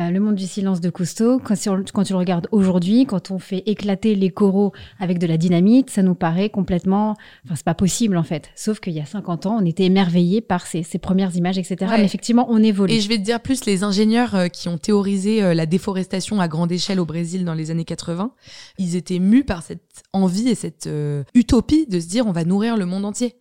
euh, 0.00 0.10
le 0.10 0.20
monde 0.20 0.34
du 0.34 0.46
silence 0.46 0.80
de 0.80 0.90
Cousteau, 0.90 1.38
quand, 1.38 1.54
quand 1.92 2.02
tu 2.04 2.12
le 2.12 2.18
regardes 2.18 2.48
aujourd'hui, 2.52 3.06
quand 3.06 3.30
on 3.30 3.38
fait 3.38 3.62
éclater 3.66 4.14
les 4.14 4.30
coraux 4.30 4.72
avec 4.98 5.18
de 5.18 5.26
la 5.26 5.36
dynamite, 5.36 5.90
ça 5.90 6.02
nous 6.02 6.14
paraît 6.14 6.48
complètement... 6.48 7.16
Enfin, 7.44 7.56
c'est 7.56 7.64
pas 7.64 7.74
possible 7.74 8.16
en 8.16 8.22
fait. 8.22 8.50
Sauf 8.54 8.80
qu'il 8.80 8.92
y 8.94 9.00
a 9.00 9.06
50 9.06 9.46
ans, 9.46 9.58
on 9.60 9.64
était 9.64 9.84
émerveillés 9.84 10.40
par 10.40 10.66
ces, 10.66 10.82
ces 10.82 10.98
premières 10.98 11.36
images, 11.36 11.58
etc. 11.58 11.92
Mais 11.96 12.04
effectivement, 12.04 12.46
on 12.48 12.62
évolue. 12.62 12.92
Et 12.94 13.00
je 13.00 13.08
vais 13.08 13.18
te 13.18 13.22
dire 13.22 13.40
plus, 13.40 13.64
les 13.66 13.84
ingénieurs 13.84 14.34
euh, 14.34 14.48
qui 14.48 14.68
ont 14.68 14.78
théorisé 14.78 15.42
euh, 15.42 15.54
la 15.54 15.66
déforestation 15.66 16.40
à 16.40 16.48
grande 16.48 16.72
échelle 16.72 17.00
au 17.00 17.04
Brésil 17.04 17.44
dans 17.44 17.54
les 17.54 17.70
années 17.70 17.84
80, 17.84 18.32
ils 18.78 18.96
étaient 18.96 19.18
mus 19.18 19.44
par 19.44 19.62
cette 19.62 20.02
envie 20.12 20.48
et 20.48 20.54
cette 20.54 20.88
utopie 21.34 21.86
de 21.86 22.00
se 22.00 22.06
dire 22.06 22.26
on 22.26 22.32
va 22.32 22.44
nourrir 22.44 22.76
le 22.76 22.86
monde 22.86 23.04
entier. 23.04 23.36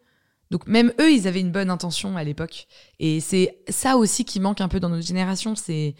Donc 0.51 0.67
même 0.67 0.91
eux, 0.99 1.11
ils 1.11 1.27
avaient 1.27 1.41
une 1.41 1.51
bonne 1.51 1.69
intention 1.69 2.17
à 2.17 2.23
l'époque. 2.23 2.67
Et 2.99 3.19
c'est 3.19 3.59
ça 3.69 3.97
aussi 3.97 4.25
qui 4.25 4.39
manque 4.39 4.61
un 4.61 4.67
peu 4.67 4.79
dans 4.79 4.89
notre 4.89 5.05
génération, 5.05 5.55
c'est 5.55 5.95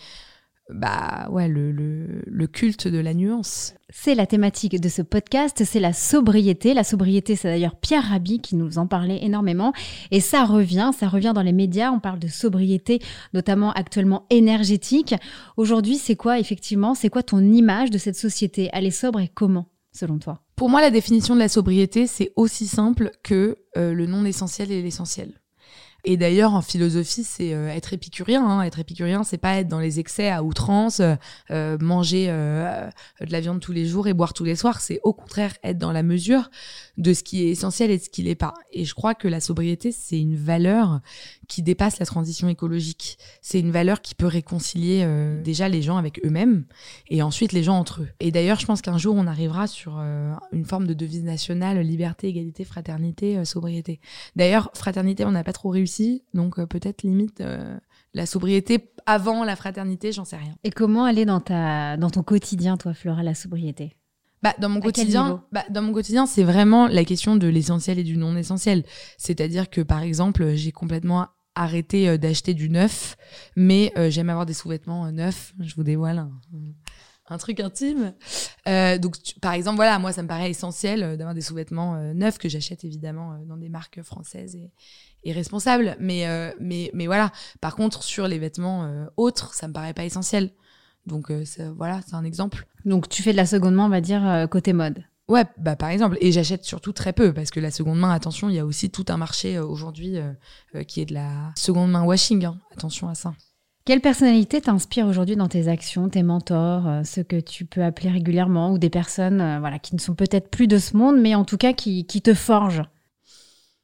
bah 0.69 1.27
ouais 1.31 1.47
le, 1.47 1.71
le, 1.71 2.21
le, 2.25 2.47
culte 2.47 2.87
de 2.87 2.99
la 2.99 3.13
nuance. 3.13 3.73
C'est 3.89 4.13
la 4.13 4.27
thématique 4.27 4.79
de 4.79 4.89
ce 4.89 5.01
podcast, 5.01 5.63
c'est 5.65 5.79
la 5.79 5.93
sobriété. 5.93 6.73
La 6.73 6.83
sobriété, 6.83 7.35
c'est 7.35 7.47
d'ailleurs 7.47 7.75
Pierre 7.75 8.03
Rabhi 8.03 8.39
qui 8.39 8.55
nous 8.55 8.77
en 8.77 8.85
parlait 8.85 9.23
énormément. 9.23 9.73
Et 10.11 10.19
ça 10.19 10.45
revient, 10.45 10.91
ça 10.97 11.07
revient 11.07 11.31
dans 11.33 11.41
les 11.41 11.53
médias. 11.53 11.91
On 11.91 11.99
parle 11.99 12.19
de 12.19 12.27
sobriété, 12.27 12.99
notamment 13.33 13.71
actuellement 13.71 14.25
énergétique. 14.29 15.15
Aujourd'hui, 15.57 15.95
c'est 15.95 16.15
quoi 16.15 16.39
effectivement 16.39 16.93
C'est 16.93 17.09
quoi 17.09 17.23
ton 17.23 17.39
image 17.39 17.89
de 17.89 17.97
cette 17.97 18.17
société? 18.17 18.69
Elle 18.71 18.85
est 18.85 18.91
sobre 18.91 19.19
et 19.19 19.27
comment, 19.27 19.69
selon 19.91 20.19
toi? 20.19 20.43
Pour 20.55 20.69
moi, 20.69 20.81
la 20.81 20.91
définition 20.91 21.33
de 21.35 21.39
la 21.39 21.49
sobriété, 21.49 22.05
c'est 22.05 22.31
aussi 22.35 22.67
simple 22.67 23.11
que 23.23 23.57
euh, 23.77 23.93
le 23.93 24.05
non 24.05 24.25
essentiel 24.25 24.71
et 24.71 24.81
l'essentiel. 24.81 25.39
Et 26.05 26.17
d'ailleurs, 26.17 26.53
en 26.53 26.61
philosophie, 26.61 27.23
c'est 27.23 27.53
euh, 27.53 27.69
être 27.69 27.93
épicurien. 27.93 28.45
Hein. 28.45 28.61
Être 28.61 28.79
épicurien, 28.79 29.23
c'est 29.23 29.37
pas 29.37 29.57
être 29.57 29.67
dans 29.67 29.79
les 29.79 29.99
excès 29.99 30.29
à 30.29 30.43
outrance, 30.43 31.01
euh, 31.51 31.77
manger 31.79 32.27
euh, 32.29 32.89
de 33.19 33.31
la 33.31 33.41
viande 33.41 33.59
tous 33.59 33.71
les 33.71 33.85
jours 33.85 34.07
et 34.07 34.13
boire 34.13 34.33
tous 34.33 34.45
les 34.45 34.55
soirs. 34.55 34.79
C'est 34.79 34.99
au 35.03 35.13
contraire 35.13 35.53
être 35.63 35.77
dans 35.77 35.91
la 35.91 36.03
mesure 36.03 36.49
de 36.97 37.13
ce 37.13 37.23
qui 37.23 37.43
est 37.43 37.49
essentiel 37.49 37.91
et 37.91 37.97
de 37.97 38.03
ce 38.03 38.09
qui 38.09 38.23
l'est 38.23 38.35
pas. 38.35 38.53
Et 38.71 38.85
je 38.85 38.93
crois 38.93 39.13
que 39.13 39.27
la 39.27 39.39
sobriété, 39.39 39.91
c'est 39.91 40.19
une 40.19 40.35
valeur 40.35 41.01
qui 41.49 41.63
dépasse 41.63 41.99
la 41.99 42.05
transition 42.05 42.47
écologique. 42.47 43.17
C'est 43.41 43.59
une 43.59 43.71
valeur 43.71 44.01
qui 44.01 44.15
peut 44.15 44.27
réconcilier 44.27 45.05
déjà 45.43 45.67
les 45.67 45.81
gens 45.81 45.97
avec 45.97 46.23
eux-mêmes 46.25 46.63
et 47.09 47.21
ensuite 47.21 47.51
les 47.51 47.63
gens 47.63 47.77
entre 47.77 48.03
eux. 48.03 48.07
Et 48.21 48.31
d'ailleurs, 48.31 48.59
je 48.59 48.65
pense 48.65 48.81
qu'un 48.81 48.97
jour, 48.97 49.15
on 49.17 49.27
arrivera 49.27 49.67
sur 49.67 49.97
une 49.97 50.65
forme 50.65 50.87
de 50.87 50.93
devise 50.93 51.23
nationale 51.23 51.79
liberté, 51.79 52.27
égalité, 52.27 52.63
fraternité, 52.63 53.43
sobriété. 53.45 53.99
D'ailleurs, 54.35 54.69
fraternité, 54.73 55.25
on 55.25 55.31
n'a 55.31 55.43
pas 55.43 55.53
trop 55.53 55.69
réussi 55.69 55.89
donc 56.33 56.59
euh, 56.59 56.65
peut-être 56.65 57.03
limite 57.03 57.41
euh, 57.41 57.77
la 58.13 58.25
sobriété 58.25 58.91
avant 59.05 59.43
la 59.43 59.55
fraternité, 59.55 60.11
j'en 60.11 60.25
sais 60.25 60.37
rien. 60.37 60.55
Et 60.63 60.71
comment 60.71 61.07
elle 61.07 61.19
est 61.19 61.25
dans, 61.25 61.39
ta, 61.39 61.97
dans 61.97 62.09
ton 62.09 62.23
quotidien, 62.23 62.77
toi, 62.77 62.93
Flora, 62.93 63.23
la 63.23 63.35
sobriété? 63.35 63.95
Bah, 64.41 64.53
dans 64.59 64.69
mon 64.69 64.79
quotidien, 64.79 65.43
bah, 65.51 65.65
dans 65.69 65.81
mon 65.81 65.91
quotidien, 65.91 66.25
c'est 66.25 66.43
vraiment 66.43 66.87
la 66.87 67.03
question 67.03 67.35
de 67.35 67.47
l'essentiel 67.47 67.99
et 67.99 68.03
du 68.03 68.15
non 68.15 68.37
essentiel. 68.37 68.85
C'est-à-dire 69.17 69.69
que 69.69 69.81
par 69.81 70.01
exemple, 70.01 70.55
j'ai 70.55 70.71
complètement 70.71 71.27
arrêté 71.55 72.09
euh, 72.09 72.17
d'acheter 72.17 72.53
du 72.53 72.69
neuf, 72.69 73.17
mais 73.55 73.91
j'aime 74.09 74.29
avoir 74.29 74.45
des 74.45 74.53
sous-vêtements 74.53 75.11
neufs. 75.11 75.53
Je 75.59 75.75
vous 75.75 75.83
dévoile 75.83 76.27
un, 77.29 77.37
truc 77.37 77.59
intime. 77.59 78.13
donc, 78.65 79.17
par 79.41 79.53
exemple, 79.53 79.75
voilà, 79.75 79.99
moi, 79.99 80.11
ça 80.11 80.23
me 80.23 80.27
paraît 80.27 80.49
essentiel 80.49 81.17
d'avoir 81.17 81.35
des 81.35 81.41
sous-vêtements 81.41 82.13
neufs 82.13 82.37
que 82.37 82.49
j'achète 82.49 82.83
évidemment 82.83 83.39
dans 83.45 83.57
des 83.57 83.69
marques 83.69 84.01
françaises 84.01 84.55
et, 84.55 84.71
et 85.23 85.31
responsable. 85.31 85.95
Mais, 85.99 86.27
euh, 86.27 86.51
mais, 86.59 86.91
mais 86.93 87.07
voilà. 87.07 87.31
Par 87.61 87.75
contre, 87.75 88.03
sur 88.03 88.27
les 88.27 88.39
vêtements 88.39 88.85
euh, 88.85 89.05
autres, 89.17 89.53
ça 89.53 89.67
me 89.67 89.73
paraît 89.73 89.93
pas 89.93 90.05
essentiel. 90.05 90.51
Donc 91.05 91.31
euh, 91.31 91.43
voilà, 91.75 92.01
c'est 92.05 92.15
un 92.15 92.23
exemple. 92.23 92.67
Donc 92.85 93.09
tu 93.09 93.23
fais 93.23 93.31
de 93.31 93.37
la 93.37 93.45
seconde 93.45 93.75
main, 93.75 93.85
on 93.85 93.89
va 93.89 94.01
dire, 94.01 94.25
euh, 94.25 94.47
côté 94.47 94.73
mode. 94.73 95.03
Ouais, 95.29 95.45
bah 95.59 95.75
par 95.75 95.89
exemple, 95.89 96.17
et 96.21 96.31
j'achète 96.31 96.65
surtout 96.65 96.91
très 96.91 97.13
peu 97.13 97.31
parce 97.33 97.51
que 97.51 97.59
la 97.59 97.69
seconde 97.69 97.99
main, 97.99 98.11
attention, 98.11 98.49
il 98.49 98.55
y 98.55 98.59
a 98.59 98.65
aussi 98.65 98.89
tout 98.89 99.05
un 99.09 99.17
marché 99.17 99.57
euh, 99.57 99.63
aujourd'hui 99.63 100.17
euh, 100.17 100.33
euh, 100.73 100.83
qui 100.83 101.01
est 101.01 101.05
de 101.05 101.13
la 101.13 101.51
seconde 101.55 101.91
main 101.91 102.03
washing. 102.03 102.45
hein. 102.45 102.57
Attention 102.75 103.07
à 103.07 103.13
ça. 103.13 103.35
Quelle 103.85 104.01
personnalité 104.01 104.59
t'inspire 104.59 105.05
aujourd'hui 105.05 105.35
dans 105.35 105.47
tes 105.47 105.67
actions, 105.67 106.09
tes 106.09 106.23
mentors, 106.23 106.87
euh, 106.87 107.03
ceux 107.03 107.21
que 107.21 107.39
tu 107.39 107.65
peux 107.65 107.83
appeler 107.83 108.09
régulièrement, 108.09 108.71
ou 108.71 108.79
des 108.79 108.89
personnes 108.89 109.39
euh, 109.39 109.59
voilà, 109.59 109.77
qui 109.77 109.93
ne 109.93 109.99
sont 109.99 110.15
peut-être 110.15 110.49
plus 110.49 110.67
de 110.67 110.79
ce 110.79 110.97
monde, 110.97 111.21
mais 111.21 111.35
en 111.35 111.45
tout 111.45 111.57
cas 111.57 111.73
qui, 111.73 112.07
qui 112.07 112.23
te 112.23 112.33
forgent? 112.33 112.83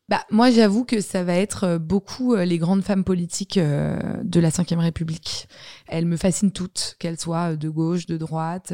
Bah, 0.09 0.21
moi, 0.31 0.49
j'avoue 0.49 0.83
que 0.83 0.99
ça 0.99 1.23
va 1.23 1.33
être 1.33 1.77
beaucoup 1.77 2.35
les 2.35 2.59
grandes 2.59 2.83
femmes 2.83 3.03
politiques 3.03 3.57
de 3.57 4.39
la 4.39 4.49
Ve 4.49 4.77
République. 4.77 5.47
Elles 5.87 6.05
me 6.05 6.15
fascinent 6.15 6.51
toutes, 6.51 6.95
qu'elles 6.99 7.19
soient 7.19 7.55
de 7.55 7.69
gauche, 7.69 8.05
de 8.05 8.15
droite, 8.15 8.71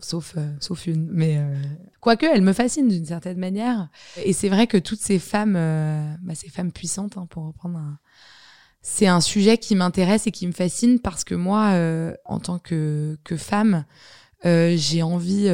sauf, 0.00 0.34
euh, 0.36 0.50
sauf 0.60 0.86
une. 0.86 1.08
Mais 1.10 1.38
euh, 1.38 1.54
quoique, 2.00 2.26
elles 2.26 2.42
me 2.42 2.52
fascinent 2.52 2.88
d'une 2.88 3.06
certaine 3.06 3.38
manière. 3.38 3.88
Et 4.24 4.32
c'est 4.32 4.48
vrai 4.48 4.66
que 4.66 4.78
toutes 4.78 5.00
ces 5.00 5.18
femmes, 5.18 5.54
euh, 5.56 6.14
bah, 6.22 6.34
ces 6.34 6.48
femmes 6.48 6.72
puissantes, 6.72 7.16
hein, 7.16 7.26
pour 7.30 7.46
reprendre 7.46 7.78
un... 7.78 7.98
C'est 8.80 9.08
un 9.08 9.20
sujet 9.20 9.58
qui 9.58 9.74
m'intéresse 9.74 10.28
et 10.28 10.30
qui 10.30 10.46
me 10.46 10.52
fascine 10.52 11.00
parce 11.00 11.24
que 11.24 11.34
moi, 11.34 11.72
euh, 11.72 12.14
en 12.24 12.38
tant 12.38 12.58
que, 12.58 13.18
que 13.24 13.36
femme, 13.36 13.84
j'ai 14.44 15.02
envie 15.02 15.48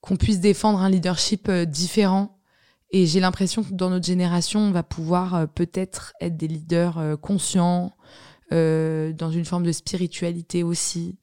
qu'on 0.00 0.16
puisse 0.16 0.38
défendre 0.38 0.78
un 0.78 0.88
leadership 0.88 1.50
différent 1.50 2.38
et 2.92 3.06
j'ai 3.06 3.18
l'impression 3.18 3.64
que 3.64 3.74
dans 3.74 3.90
notre 3.90 4.06
génération, 4.06 4.60
on 4.60 4.70
va 4.70 4.84
pouvoir 4.84 5.48
peut-être 5.48 6.14
être 6.20 6.36
des 6.36 6.46
leaders 6.46 7.18
conscients, 7.20 7.92
dans 8.52 9.30
une 9.32 9.44
forme 9.44 9.64
de 9.64 9.72
spiritualité 9.72 10.62
aussi. 10.62 11.18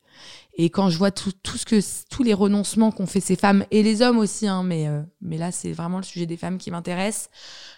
Et 0.59 0.71
quand 0.71 0.89
je 0.89 0.97
vois 0.97 1.11
tout, 1.11 1.31
tout 1.43 1.57
ce 1.57 1.65
que, 1.65 1.79
tous 2.09 2.23
les 2.23 2.33
renoncements 2.33 2.91
qu'ont 2.91 3.05
fait 3.05 3.19
ces 3.19 3.35
femmes, 3.35 3.63
et 3.69 3.83
les 3.83 4.01
hommes 4.01 4.17
aussi, 4.17 4.47
hein, 4.47 4.63
mais, 4.63 4.87
euh, 4.87 5.01
mais 5.21 5.37
là, 5.37 5.51
c'est 5.51 5.71
vraiment 5.71 5.97
le 5.97 6.03
sujet 6.03 6.25
des 6.25 6.37
femmes 6.37 6.57
qui 6.57 6.71
m'intéresse, 6.71 7.29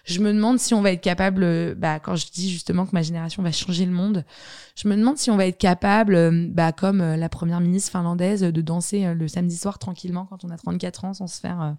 je 0.06 0.20
me 0.20 0.34
demande 0.34 0.60
si 0.60 0.74
on 0.74 0.82
va 0.82 0.92
être 0.92 1.02
capable, 1.02 1.44
euh, 1.44 1.76
bah, 1.76 2.00
quand 2.00 2.16
je 2.16 2.28
dis 2.32 2.50
justement 2.50 2.86
que 2.86 2.92
ma 2.94 3.02
génération 3.02 3.44
va 3.44 3.52
changer 3.52 3.86
le 3.86 3.92
monde, 3.92 4.26
je 4.76 4.88
me 4.88 4.96
demande 4.96 5.18
si 5.18 5.30
on 5.30 5.38
va 5.38 5.46
être 5.46 5.58
capable, 5.58 6.16
euh, 6.16 6.48
bah, 6.50 6.72
comme 6.72 7.02
euh, 7.02 7.16
la 7.16 7.30
première 7.30 7.60
ministre 7.60 7.92
finlandaise, 7.92 8.42
de 8.42 8.62
danser 8.62 9.14
le 9.14 9.28
samedi 9.28 9.58
soir 9.58 9.80
tranquillement 9.80 10.26
quand 10.26 10.44
on 10.46 10.50
a 10.50 10.58
34 10.58 11.06
ans 11.06 11.14
sans 11.14 11.28
se 11.28 11.40
faire 11.40 11.76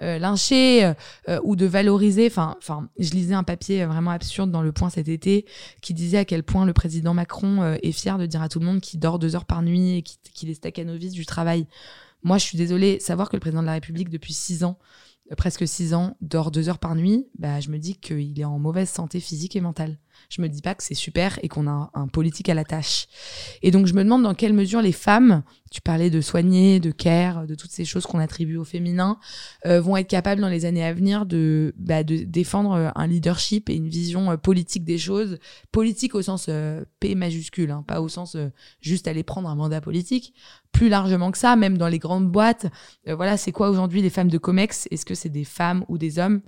lyncher 0.00 0.92
ou 1.42 1.56
de 1.56 1.66
valoriser. 1.66 2.26
Enfin, 2.26 2.56
enfin, 2.58 2.88
je 2.98 3.10
lisais 3.12 3.34
un 3.34 3.42
papier 3.42 3.84
vraiment 3.84 4.10
absurde 4.10 4.50
dans 4.50 4.62
Le 4.62 4.72
Point 4.72 4.90
cet 4.90 5.08
été 5.08 5.46
qui 5.80 5.94
disait 5.94 6.18
à 6.18 6.24
quel 6.24 6.42
point 6.42 6.66
le 6.66 6.72
président 6.72 7.14
Macron 7.14 7.76
est 7.82 7.92
fier 7.92 8.18
de 8.18 8.26
dire 8.26 8.42
à 8.42 8.48
tout 8.48 8.60
le 8.60 8.66
monde 8.66 8.80
qu'il 8.80 9.00
dort 9.00 9.18
deux 9.18 9.36
heures 9.36 9.44
par 9.44 9.62
nuit 9.62 9.98
et 9.98 10.02
qu'il 10.02 10.50
est 10.50 10.54
stacanoviste 10.54 11.14
du 11.14 11.26
travail. 11.26 11.66
Moi, 12.22 12.38
je 12.38 12.44
suis 12.44 12.58
désolée, 12.58 13.00
savoir 13.00 13.28
que 13.28 13.36
le 13.36 13.40
président 13.40 13.60
de 13.60 13.66
la 13.66 13.74
République 13.74 14.08
depuis 14.08 14.32
six 14.32 14.64
ans, 14.64 14.78
presque 15.36 15.66
six 15.66 15.94
ans, 15.94 16.16
dort 16.20 16.50
deux 16.50 16.68
heures 16.68 16.78
par 16.78 16.94
nuit, 16.94 17.26
bah, 17.38 17.60
je 17.60 17.70
me 17.70 17.78
dis 17.78 17.96
qu'il 17.96 18.38
est 18.38 18.44
en 18.44 18.58
mauvaise 18.58 18.90
santé 18.90 19.20
physique 19.20 19.56
et 19.56 19.60
mentale. 19.60 19.98
Je 20.28 20.42
me 20.42 20.48
dis 20.48 20.62
pas 20.62 20.74
que 20.74 20.82
c'est 20.82 20.94
super 20.94 21.38
et 21.42 21.48
qu'on 21.48 21.66
a 21.66 21.90
un, 21.94 22.08
politique 22.08 22.48
à 22.48 22.54
la 22.54 22.64
tâche. 22.64 23.06
Et 23.62 23.70
donc, 23.70 23.86
je 23.86 23.94
me 23.94 24.04
demande 24.04 24.22
dans 24.22 24.34
quelle 24.34 24.52
mesure 24.52 24.82
les 24.82 24.92
femmes, 24.92 25.42
tu 25.74 25.80
parlais 25.80 26.08
de 26.08 26.20
soigner, 26.20 26.78
de 26.78 26.92
care, 26.92 27.48
de 27.48 27.56
toutes 27.56 27.72
ces 27.72 27.84
choses 27.84 28.06
qu'on 28.06 28.20
attribue 28.20 28.56
au 28.56 28.64
féminin, 28.64 29.18
euh, 29.66 29.80
vont 29.80 29.96
être 29.96 30.06
capables 30.06 30.40
dans 30.40 30.48
les 30.48 30.66
années 30.66 30.84
à 30.84 30.92
venir 30.92 31.26
de, 31.26 31.74
bah, 31.76 32.04
de 32.04 32.18
défendre 32.18 32.74
euh, 32.74 32.90
un 32.94 33.08
leadership 33.08 33.68
et 33.68 33.74
une 33.74 33.88
vision 33.88 34.30
euh, 34.30 34.36
politique 34.36 34.84
des 34.84 34.98
choses, 34.98 35.38
politique 35.72 36.14
au 36.14 36.22
sens 36.22 36.48
P 37.00 37.16
majuscule, 37.16 37.72
hein, 37.72 37.84
pas 37.86 38.00
au 38.00 38.08
sens 38.08 38.36
juste 38.80 39.08
aller 39.08 39.24
prendre 39.24 39.48
un 39.48 39.56
mandat 39.56 39.80
politique, 39.80 40.32
plus 40.70 40.88
largement 40.88 41.32
que 41.32 41.38
ça, 41.38 41.56
même 41.56 41.76
dans 41.76 41.88
les 41.88 41.98
grandes 41.98 42.30
boîtes. 42.30 42.66
Voilà, 43.06 43.36
c'est 43.36 43.52
quoi 43.52 43.70
aujourd'hui 43.70 44.02
les 44.02 44.10
femmes 44.10 44.28
de 44.28 44.38
Comex? 44.38 44.88
Est-ce 44.90 45.04
que 45.04 45.14
c'est 45.14 45.28
des 45.28 45.44
femmes 45.44 45.84
ou 45.88 45.98
des 45.98 46.18
hommes? 46.18 46.40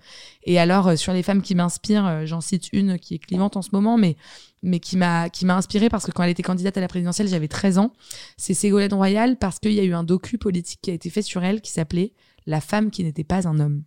Et 0.44 0.58
alors, 0.58 0.96
sur 0.98 1.12
les 1.12 1.22
femmes 1.22 1.42
qui 1.42 1.54
m'inspirent, 1.54 2.26
j'en 2.26 2.40
cite 2.40 2.72
une 2.72 2.98
qui 2.98 3.14
est 3.14 3.18
clivante 3.18 3.55
en 3.56 3.62
ce 3.62 3.70
moment, 3.72 3.96
mais 3.96 4.16
mais 4.62 4.80
qui 4.80 4.96
m'a 4.96 5.30
inspirée 5.48 5.88
parce 5.88 6.04
que 6.04 6.10
quand 6.10 6.22
elle 6.22 6.30
était 6.30 6.42
candidate 6.42 6.76
à 6.76 6.80
la 6.80 6.88
présidentielle, 6.88 7.28
j'avais 7.28 7.48
13 7.48 7.78
ans. 7.78 7.92
C'est 8.36 8.54
Ségolène 8.54 8.94
Royal 8.94 9.36
parce 9.36 9.58
qu'il 9.58 9.72
y 9.72 9.80
a 9.80 9.84
eu 9.84 9.94
un 9.94 10.02
docu 10.02 10.38
politique 10.38 10.80
qui 10.82 10.90
a 10.90 10.94
été 10.94 11.08
fait 11.10 11.22
sur 11.22 11.44
elle 11.44 11.60
qui 11.60 11.70
s'appelait 11.70 12.12
La 12.46 12.60
femme 12.60 12.90
qui 12.90 13.04
n'était 13.04 13.24
pas 13.24 13.46
un 13.46 13.60
homme. 13.60 13.84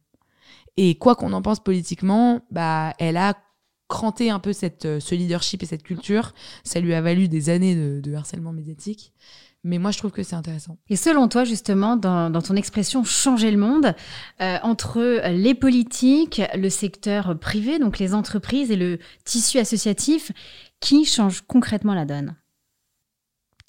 Et 0.78 0.96
quoi 0.96 1.16
qu'on 1.16 1.34
en 1.34 1.42
pense 1.42 1.60
politiquement, 1.60 2.46
bah 2.52 2.94
elle 3.00 3.18
a 3.18 3.38
cranté 3.90 4.30
un 4.30 4.40
peu 4.40 4.54
cette, 4.54 4.86
euh, 4.86 5.00
ce 5.00 5.16
leadership 5.16 5.64
et 5.64 5.66
cette 5.66 5.84
culture. 5.84 6.34
Ça 6.64 6.80
lui 6.80 6.94
a 6.94 7.02
valu 7.02 7.28
des 7.28 7.50
années 7.50 7.76
de 7.76 8.14
harcèlement 8.14 8.54
médiatique. 8.54 9.14
Mais 9.64 9.78
moi, 9.78 9.92
je 9.92 9.98
trouve 9.98 10.12
que 10.12 10.24
c'est 10.24 10.36
intéressant. 10.36 10.78
Et 10.90 10.96
selon 10.96 11.28
toi, 11.28 11.44
justement, 11.44 11.98
dans, 11.98 12.30
dans 12.30 12.42
ton 12.42 12.56
expression 12.56 13.04
changer 13.04 13.52
le 13.52 13.58
monde, 13.58 13.94
euh, 14.42 14.58
entre 14.64 15.22
les 15.30 15.54
politiques, 15.54 16.42
le 16.56 16.70
secteur 16.70 17.38
privé, 17.38 17.78
donc 17.78 18.00
les 18.00 18.14
entreprises 18.14 18.72
et 18.72 18.78
le 18.78 19.00
tissu 19.26 19.60
associatif, 19.60 20.32
qui 20.80 21.04
change 21.04 21.42
concrètement 21.42 21.94
la 21.94 22.06
donne? 22.06 22.36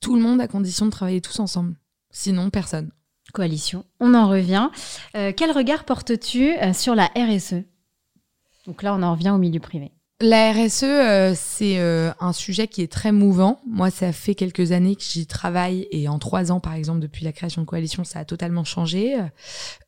Tout 0.00 0.14
le 0.14 0.22
monde 0.22 0.40
à 0.40 0.46
condition 0.46 0.86
de 0.86 0.90
travailler 0.90 1.20
tous 1.20 1.40
ensemble. 1.40 1.74
Sinon, 2.10 2.50
personne. 2.50 2.90
Coalition, 3.32 3.84
on 4.00 4.14
en 4.14 4.28
revient. 4.28 4.70
Euh, 5.16 5.32
quel 5.36 5.52
regard 5.52 5.84
portes-tu 5.84 6.56
euh, 6.58 6.72
sur 6.72 6.94
la 6.94 7.06
RSE 7.16 7.62
Donc 8.66 8.82
là, 8.82 8.94
on 8.94 9.02
en 9.02 9.12
revient 9.12 9.30
au 9.30 9.38
milieu 9.38 9.60
privé. 9.60 9.92
La 10.22 10.52
RSE, 10.52 10.82
euh, 10.82 11.32
c'est 11.34 11.78
euh, 11.78 12.10
un 12.20 12.34
sujet 12.34 12.68
qui 12.68 12.82
est 12.82 12.92
très 12.92 13.10
mouvant. 13.10 13.58
Moi, 13.66 13.90
ça 13.90 14.12
fait 14.12 14.34
quelques 14.34 14.70
années 14.72 14.94
que 14.94 15.02
j'y 15.02 15.26
travaille 15.26 15.88
et 15.92 16.08
en 16.08 16.18
trois 16.18 16.52
ans, 16.52 16.60
par 16.60 16.74
exemple, 16.74 17.00
depuis 17.00 17.24
la 17.24 17.32
création 17.32 17.62
de 17.62 17.66
coalition, 17.66 18.04
ça 18.04 18.18
a 18.18 18.24
totalement 18.26 18.64
changé. 18.64 19.16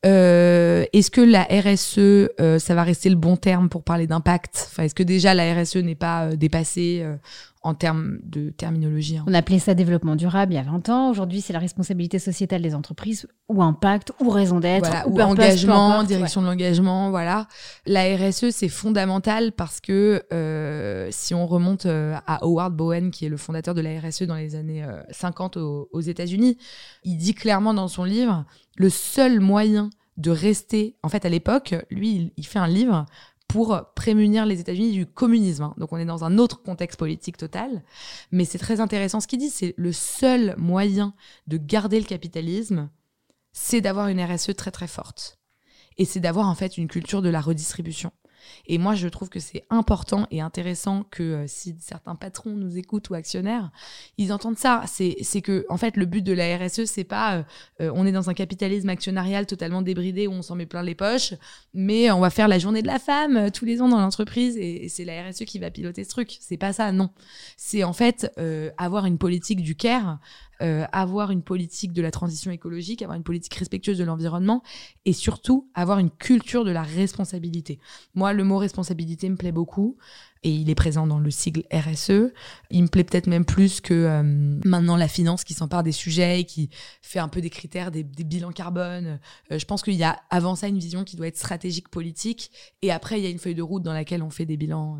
Euh, 0.07 0.85
est-ce 0.91 1.11
que 1.11 1.21
la 1.21 1.43
RSE, 1.43 1.99
euh, 1.99 2.57
ça 2.57 2.73
va 2.73 2.81
rester 2.81 3.09
le 3.09 3.15
bon 3.15 3.37
terme 3.37 3.69
pour 3.69 3.83
parler 3.83 4.07
d'impact? 4.07 4.69
Enfin, 4.71 4.83
Est-ce 4.83 4.95
que 4.95 5.03
déjà 5.03 5.35
la 5.35 5.53
RSE 5.53 5.75
n'est 5.75 5.93
pas 5.93 6.23
euh, 6.23 6.35
dépassée 6.35 7.01
euh, 7.03 7.15
en 7.63 7.73
termes 7.73 8.19
de 8.23 8.49
terminologie 8.49 9.17
hein 9.17 9.25
On 9.27 9.33
appelait 9.33 9.59
ça 9.59 9.73
développement 9.73 10.17
durable 10.17 10.53
il 10.53 10.55
y 10.57 10.59
a 10.59 10.63
20 10.63 10.89
ans. 10.89 11.09
Aujourd'hui, 11.09 11.39
c'est 11.39 11.53
la 11.53 11.59
responsabilité 11.59 12.19
sociétale 12.19 12.61
des 12.61 12.75
entreprises, 12.75 13.25
ou 13.47 13.63
impact, 13.63 14.11
ou 14.19 14.29
raison 14.29 14.59
d'être, 14.59 14.85
Voilà, 14.85 15.07
ou, 15.07 15.19
engagement, 15.21 15.91
importe. 15.93 16.07
direction 16.07 16.41
de 16.41 16.47
l'engagement, 16.47 17.09
voilà. 17.09 17.47
La 17.85 18.03
RSE, 18.15 18.49
c'est 18.49 18.67
fondamental 18.67 19.53
parce 19.53 19.79
que 19.79 20.23
euh, 20.33 21.07
si 21.11 21.33
on 21.33 21.47
remonte 21.47 21.85
euh, 21.85 22.15
à 22.27 22.43
Howard 22.45 22.75
Bowen, 22.75 23.11
qui 23.11 23.25
est 23.25 23.29
le 23.29 23.37
fondateur 23.37 23.73
de 23.73 23.81
la 23.81 23.99
RSE 23.99 24.23
dans 24.23 24.35
les 24.35 24.55
années 24.55 24.83
euh, 24.83 25.01
50 25.11 25.57
aux, 25.57 25.89
aux 25.91 26.01
États-Unis, 26.01 26.57
il 27.05 27.17
dit 27.17 27.33
clairement 27.33 27.73
dans 27.73 27.87
son 27.87 28.03
livre, 28.03 28.45
le 28.75 28.89
seul 28.89 29.39
moyen 29.39 29.89
de 30.17 30.29
rester, 30.31 30.95
en 31.01 31.09
fait, 31.09 31.25
à 31.25 31.29
l'époque, 31.29 31.73
lui, 31.89 32.15
il, 32.15 32.31
il 32.37 32.45
fait 32.45 32.59
un 32.59 32.67
livre 32.67 33.05
pour 33.53 33.79
prémunir 33.93 34.47
les 34.47 34.59
États-Unis 34.61 34.93
du 34.93 35.05
communisme. 35.05 35.61
hein. 35.61 35.75
Donc 35.77 35.93
on 35.93 35.97
est 35.97 36.05
dans 36.05 36.23
un 36.23 36.39
autre 36.39 36.63
contexte 36.63 36.97
politique 36.97 37.37
total. 37.37 37.83
Mais 38.31 38.45
c'est 38.45 38.57
très 38.57 38.79
intéressant 38.79 39.19
ce 39.19 39.27
qu'il 39.27 39.37
dit, 39.37 39.51
c'est 39.51 39.75
le 39.77 39.91
seul 39.91 40.55
moyen 40.57 41.13
de 41.45 41.57
garder 41.57 41.99
le 41.99 42.05
capitalisme, 42.07 42.89
c'est 43.51 43.79
d'avoir 43.79 44.07
une 44.07 44.19
RSE 44.19 44.55
très 44.55 44.71
très 44.71 44.87
forte. 44.87 45.37
Et 45.99 46.05
c'est 46.05 46.19
d'avoir 46.19 46.47
en 46.47 46.55
fait 46.55 46.79
une 46.79 46.87
culture 46.87 47.21
de 47.21 47.29
la 47.29 47.41
redistribution. 47.41 48.11
Et 48.67 48.77
moi, 48.77 48.95
je 48.95 49.07
trouve 49.07 49.29
que 49.29 49.39
c'est 49.39 49.65
important 49.69 50.27
et 50.31 50.41
intéressant 50.41 51.03
que 51.09 51.23
euh, 51.23 51.43
si 51.47 51.75
certains 51.79 52.15
patrons 52.15 52.51
nous 52.51 52.77
écoutent 52.77 53.09
ou 53.09 53.13
actionnaires, 53.13 53.71
ils 54.17 54.31
entendent 54.31 54.57
ça. 54.57 54.83
C'est 54.87 55.41
que, 55.41 55.65
en 55.69 55.77
fait, 55.77 55.97
le 55.97 56.05
but 56.05 56.21
de 56.21 56.33
la 56.33 56.57
RSE, 56.57 56.85
c'est 56.85 57.03
pas 57.03 57.37
euh, 57.37 57.43
euh, 57.81 57.91
on 57.95 58.05
est 58.05 58.11
dans 58.11 58.29
un 58.29 58.33
capitalisme 58.33 58.89
actionnarial 58.89 59.45
totalement 59.45 59.81
débridé 59.81 60.27
où 60.27 60.31
on 60.31 60.41
s'en 60.41 60.55
met 60.55 60.65
plein 60.65 60.83
les 60.83 60.95
poches, 60.95 61.33
mais 61.73 62.11
on 62.11 62.19
va 62.19 62.29
faire 62.29 62.47
la 62.47 62.59
journée 62.59 62.81
de 62.81 62.87
la 62.87 62.99
femme 62.99 63.51
tous 63.51 63.65
les 63.65 63.81
ans 63.81 63.89
dans 63.89 63.99
l'entreprise 63.99 64.57
et, 64.57 64.85
et 64.85 64.89
c'est 64.89 65.05
la 65.05 65.29
RSE 65.29 65.43
qui 65.45 65.59
va 65.59 65.71
piloter 65.71 66.03
ce 66.03 66.09
truc. 66.09 66.37
C'est 66.39 66.57
pas 66.57 66.73
ça, 66.73 66.91
non. 66.91 67.09
C'est 67.57 67.83
en 67.83 67.93
fait 67.93 68.31
avoir 68.77 69.05
une 69.05 69.17
politique 69.17 69.61
du 69.61 69.75
care, 69.75 70.19
euh, 70.63 70.85
avoir 70.93 71.31
une 71.31 71.41
politique 71.41 71.91
de 71.91 72.01
la 72.01 72.09
transition 72.09 72.49
écologique, 72.49 73.01
avoir 73.01 73.17
une 73.17 73.23
politique 73.23 73.53
respectueuse 73.55 73.97
de 73.97 74.05
l'environnement 74.05 74.63
et 75.03 75.11
surtout 75.11 75.69
avoir 75.73 75.99
une 75.99 76.09
culture 76.09 76.63
de 76.63 76.71
la 76.71 76.83
responsabilité. 76.83 77.79
Moi, 78.15 78.31
le 78.31 78.45
mot 78.45 78.57
responsabilité 78.57 79.27
me 79.27 79.35
plaît 79.35 79.51
beaucoup 79.51 79.97
et 80.43 80.51
il 80.51 80.69
est 80.69 80.75
présent 80.75 81.05
dans 81.05 81.19
le 81.19 81.31
sigle 81.31 81.63
RSE. 81.73 82.31
Il 82.69 82.83
me 82.83 82.87
plaît 82.87 83.03
peut-être 83.03 83.27
même 83.27 83.43
plus 83.43 83.81
que 83.81 83.93
euh, 83.93 84.23
maintenant 84.23 84.95
la 84.95 85.09
finance 85.09 85.43
qui 85.43 85.53
s'empare 85.53 85.83
des 85.83 85.91
sujets 85.91 86.41
et 86.41 86.45
qui 86.45 86.69
fait 87.01 87.19
un 87.19 87.27
peu 87.27 87.41
des 87.41 87.49
critères, 87.49 87.91
des, 87.91 88.03
bilans 88.03 88.51
carbone. 88.51 89.19
Euh, 89.51 89.59
je 89.59 89.65
pense 89.65 89.83
qu'il 89.83 89.95
y 89.95 90.03
a 90.03 90.17
avant 90.29 90.55
ça 90.55 90.67
une 90.67 90.79
vision 90.79 91.03
qui 91.03 91.17
doit 91.17 91.27
être 91.27 91.37
stratégique, 91.37 91.89
politique 91.89 92.51
et 92.81 92.91
après 92.91 93.19
il 93.19 93.23
y 93.23 93.27
a 93.27 93.29
une 93.29 93.39
feuille 93.39 93.55
de 93.55 93.61
route 93.61 93.83
dans 93.83 93.93
laquelle 93.93 94.23
on 94.23 94.29
fait 94.29 94.45
des 94.45 94.55
bilans 94.55 94.99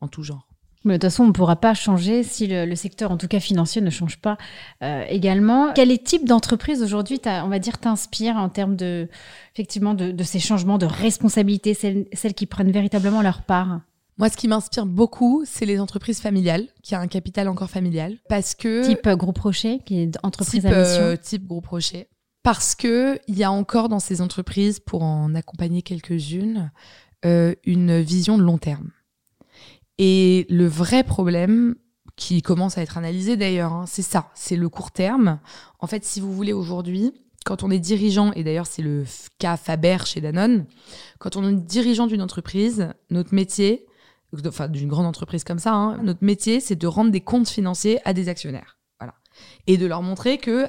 en 0.00 0.06
tout 0.06 0.22
genre. 0.22 0.49
Mais 0.84 0.94
de 0.94 0.98
toute 0.98 1.10
façon, 1.10 1.24
on 1.24 1.28
ne 1.28 1.32
pourra 1.32 1.56
pas 1.56 1.74
changer 1.74 2.22
si 2.22 2.46
le, 2.46 2.74
secteur, 2.74 3.10
en 3.10 3.18
tout 3.18 3.28
cas 3.28 3.40
financier, 3.40 3.82
ne 3.82 3.90
change 3.90 4.18
pas 4.18 4.38
euh, 4.82 5.04
également. 5.08 5.72
Quel 5.74 5.96
type 6.02 6.26
d'entreprise 6.26 6.82
aujourd'hui, 6.82 7.20
on 7.26 7.48
va 7.48 7.58
dire, 7.58 7.78
t'inspire 7.78 8.36
en 8.36 8.48
termes 8.48 8.76
de, 8.76 9.08
effectivement, 9.54 9.92
de, 9.92 10.22
ces 10.22 10.38
changements 10.38 10.78
de 10.78 10.86
responsabilité, 10.86 11.74
celles, 11.74 12.34
qui 12.34 12.46
prennent 12.46 12.70
véritablement 12.70 13.20
leur 13.20 13.42
part? 13.42 13.80
Moi, 14.16 14.30
ce 14.30 14.36
qui 14.36 14.48
m'inspire 14.48 14.86
beaucoup, 14.86 15.44
c'est 15.46 15.66
les 15.66 15.80
entreprises 15.80 16.20
familiales, 16.20 16.66
qui 16.82 16.94
a 16.94 17.00
un 17.00 17.08
capital 17.08 17.48
encore 17.48 17.70
familial, 17.70 18.16
parce 18.28 18.54
que 18.54 18.86
type 18.86 19.06
euh, 19.06 19.16
groupe 19.16 19.38
Rocher, 19.38 19.80
qui 19.84 20.00
est 20.00 20.18
entreprise 20.22 20.62
type, 20.62 20.72
à 20.72 20.80
mission. 20.80 21.02
Euh, 21.02 21.16
type 21.16 21.46
groupe 21.46 21.66
Rocher, 21.66 22.08
parce 22.42 22.74
que 22.74 23.18
il 23.28 23.38
y 23.38 23.44
a 23.44 23.50
encore 23.50 23.90
dans 23.90 24.00
ces 24.00 24.22
entreprises, 24.22 24.80
pour 24.80 25.02
en 25.02 25.34
accompagner 25.34 25.82
quelques-unes, 25.82 26.70
une 27.22 28.00
vision 28.00 28.38
de 28.38 28.42
long 28.42 28.56
terme. 28.56 28.90
Et 30.02 30.46
le 30.48 30.66
vrai 30.66 31.04
problème, 31.04 31.74
qui 32.16 32.40
commence 32.40 32.78
à 32.78 32.82
être 32.82 32.96
analysé 32.96 33.36
d'ailleurs, 33.36 33.74
hein, 33.74 33.84
c'est 33.86 34.00
ça, 34.00 34.30
c'est 34.34 34.56
le 34.56 34.70
court 34.70 34.92
terme. 34.92 35.38
En 35.78 35.86
fait, 35.86 36.06
si 36.06 36.20
vous 36.20 36.32
voulez 36.32 36.54
aujourd'hui, 36.54 37.12
quand 37.44 37.64
on 37.64 37.70
est 37.70 37.78
dirigeant, 37.78 38.32
et 38.32 38.42
d'ailleurs 38.42 38.66
c'est 38.66 38.80
le 38.80 39.04
cas 39.38 39.58
Faber 39.58 39.98
chez 40.06 40.22
Danone, 40.22 40.64
quand 41.18 41.36
on 41.36 41.46
est 41.46 41.54
dirigeant 41.54 42.06
d'une 42.06 42.22
entreprise, 42.22 42.88
notre 43.10 43.34
métier, 43.34 43.84
enfin 44.46 44.68
d'une 44.68 44.88
grande 44.88 45.04
entreprise 45.04 45.44
comme 45.44 45.58
ça, 45.58 45.74
hein, 45.74 45.98
notre 46.02 46.24
métier 46.24 46.60
c'est 46.60 46.76
de 46.76 46.86
rendre 46.86 47.10
des 47.10 47.20
comptes 47.20 47.50
financiers 47.50 48.00
à 48.06 48.14
des 48.14 48.30
actionnaires. 48.30 48.78
Voilà. 49.00 49.12
Et 49.66 49.76
de 49.76 49.84
leur 49.84 50.00
montrer 50.00 50.38
que 50.38 50.66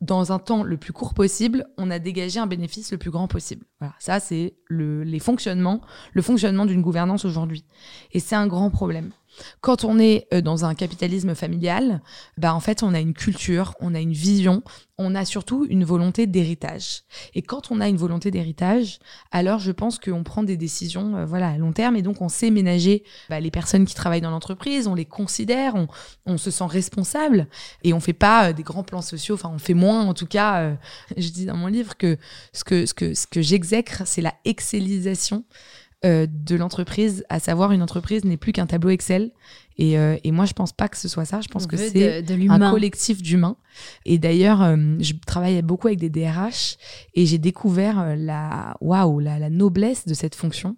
dans 0.00 0.32
un 0.32 0.38
temps 0.38 0.62
le 0.62 0.76
plus 0.76 0.92
court 0.92 1.12
possible, 1.12 1.66
on 1.76 1.90
a 1.90 1.98
dégagé 1.98 2.38
un 2.38 2.46
bénéfice 2.46 2.92
le 2.92 2.98
plus 2.98 3.10
grand 3.10 3.26
possible. 3.26 3.66
Voilà, 3.80 3.94
ça 3.98 4.20
c'est 4.20 4.54
le, 4.66 5.02
les 5.02 5.18
fonctionnements, 5.18 5.80
le 6.12 6.22
fonctionnement 6.22 6.66
d'une 6.66 6.82
gouvernance 6.82 7.24
aujourd'hui. 7.24 7.64
Et 8.12 8.20
c'est 8.20 8.36
un 8.36 8.46
grand 8.46 8.70
problème. 8.70 9.10
Quand 9.60 9.84
on 9.84 9.98
est 9.98 10.26
euh, 10.32 10.40
dans 10.40 10.64
un 10.64 10.74
capitalisme 10.74 11.34
familial, 11.34 12.02
bah 12.36 12.54
en 12.54 12.60
fait, 12.60 12.82
on 12.82 12.94
a 12.94 13.00
une 13.00 13.14
culture, 13.14 13.74
on 13.80 13.94
a 13.94 14.00
une 14.00 14.12
vision, 14.12 14.62
on 14.98 15.14
a 15.14 15.24
surtout 15.24 15.66
une 15.68 15.84
volonté 15.84 16.26
d'héritage. 16.26 17.02
Et 17.34 17.42
quand 17.42 17.70
on 17.70 17.80
a 17.80 17.88
une 17.88 17.96
volonté 17.96 18.30
d'héritage, 18.30 18.98
alors 19.30 19.60
je 19.60 19.70
pense 19.70 19.98
qu'on 19.98 20.24
prend 20.24 20.42
des 20.42 20.56
décisions 20.56 21.16
euh, 21.16 21.24
voilà, 21.24 21.50
à 21.50 21.58
long 21.58 21.72
terme 21.72 21.96
et 21.96 22.02
donc 22.02 22.20
on 22.20 22.28
sait 22.28 22.50
ménager 22.50 23.04
bah, 23.28 23.40
les 23.40 23.50
personnes 23.50 23.84
qui 23.84 23.94
travaillent 23.94 24.20
dans 24.20 24.30
l'entreprise, 24.30 24.88
on 24.88 24.94
les 24.94 25.04
considère, 25.04 25.74
on, 26.26 26.36
se 26.36 26.50
sent 26.50 26.66
responsable 26.66 27.48
et 27.82 27.92
on 27.92 28.00
fait 28.00 28.12
pas 28.12 28.48
euh, 28.48 28.52
des 28.52 28.62
grands 28.62 28.82
plans 28.84 29.02
sociaux, 29.02 29.34
enfin 29.34 29.50
on 29.52 29.58
fait 29.58 29.74
moins 29.74 30.04
en 30.04 30.14
tout 30.14 30.26
cas, 30.26 30.76
je 31.16 31.28
dis 31.30 31.46
dans 31.46 31.56
mon 31.56 31.68
livre 31.68 31.96
que 31.96 32.16
ce 32.52 32.64
que, 32.64 32.86
ce 32.86 32.94
que, 32.94 33.14
ce 33.14 33.26
que 33.26 33.42
j'exècre, 33.42 34.02
c'est 34.04 34.22
la 34.22 34.34
excellisation 34.44 35.44
euh, 36.04 36.28
de 36.30 36.54
l'entreprise, 36.54 37.24
à 37.28 37.40
savoir 37.40 37.72
une 37.72 37.82
entreprise 37.82 38.24
n'est 38.24 38.36
plus 38.36 38.52
qu'un 38.52 38.66
tableau 38.66 38.90
Excel. 38.90 39.32
Et, 39.78 39.98
euh, 39.98 40.16
et, 40.22 40.30
moi, 40.30 40.44
je 40.44 40.52
pense 40.52 40.72
pas 40.72 40.88
que 40.88 40.96
ce 40.96 41.08
soit 41.08 41.24
ça. 41.24 41.40
Je 41.40 41.48
pense 41.48 41.66
que 41.66 41.76
c'est 41.76 42.24
un 42.48 42.70
collectif 42.70 43.20
d'humains. 43.20 43.56
Et 44.04 44.18
d'ailleurs, 44.18 44.62
euh, 44.62 44.76
je 45.00 45.14
travaille 45.26 45.60
beaucoup 45.62 45.88
avec 45.88 45.98
des 45.98 46.08
DRH 46.08 46.76
et 47.14 47.26
j'ai 47.26 47.38
découvert 47.38 48.14
la 48.16 48.76
waouh, 48.80 49.18
la, 49.18 49.40
la, 49.40 49.50
noblesse 49.50 50.06
de 50.06 50.14
cette 50.14 50.36
fonction. 50.36 50.76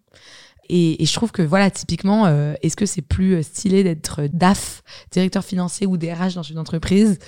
Et, 0.70 1.02
et 1.02 1.06
je 1.06 1.12
trouve 1.12 1.32
que 1.32 1.42
voilà, 1.42 1.70
typiquement, 1.70 2.26
est-ce 2.62 2.76
que 2.76 2.86
c'est 2.86 3.02
plus 3.02 3.42
stylé 3.42 3.84
d'être 3.84 4.22
DAF, 4.32 4.82
directeur 5.10 5.44
financier 5.44 5.86
ou 5.86 5.98
DRH 5.98 6.34
dans 6.34 6.42
une 6.42 6.58
entreprise? 6.58 7.18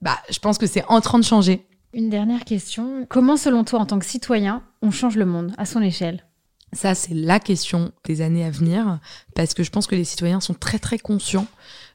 Bah, 0.00 0.18
je 0.30 0.38
pense 0.38 0.58
que 0.58 0.66
c'est 0.68 0.84
en 0.88 1.00
train 1.00 1.18
de 1.18 1.24
changer. 1.24 1.66
Une 1.92 2.08
dernière 2.08 2.44
question. 2.44 3.04
Comment, 3.08 3.36
selon 3.36 3.64
toi, 3.64 3.80
en 3.80 3.86
tant 3.86 3.98
que 3.98 4.06
citoyen, 4.06 4.62
on 4.80 4.92
change 4.92 5.16
le 5.16 5.26
monde 5.26 5.52
à 5.58 5.66
son 5.66 5.82
échelle? 5.82 6.24
Ça, 6.72 6.94
c'est 6.94 7.14
la 7.14 7.38
question 7.38 7.92
des 8.04 8.22
années 8.22 8.44
à 8.44 8.50
venir, 8.50 8.98
parce 9.34 9.54
que 9.54 9.62
je 9.62 9.70
pense 9.70 9.86
que 9.86 9.94
les 9.94 10.04
citoyens 10.04 10.40
sont 10.40 10.54
très 10.54 10.78
très 10.78 10.98
conscients 10.98 11.46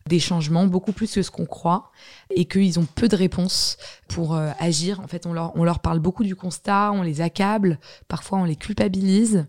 des 0.08 0.20
changements, 0.20 0.66
beaucoup 0.66 0.94
plus 0.94 1.14
que 1.14 1.22
ce 1.22 1.32
qu'on 1.32 1.46
croit, 1.46 1.92
et 2.30 2.46
qu'ils 2.46 2.80
ont 2.80 2.86
peu 2.86 3.08
de 3.08 3.16
réponses 3.16 3.78
pour 4.08 4.36
euh, 4.36 4.52
agir. 4.60 5.00
En 5.02 5.08
fait, 5.08 5.26
on 5.26 5.34
leur, 5.34 5.56
on 5.56 5.64
leur 5.64 5.80
parle 5.80 6.00
beaucoup 6.00 6.24
du 6.24 6.36
constat, 6.36 6.92
on 6.94 7.02
les 7.02 7.22
accable, 7.22 7.80
parfois 8.08 8.40
on 8.40 8.46
les 8.46 8.56
culpabilise, 8.56 9.48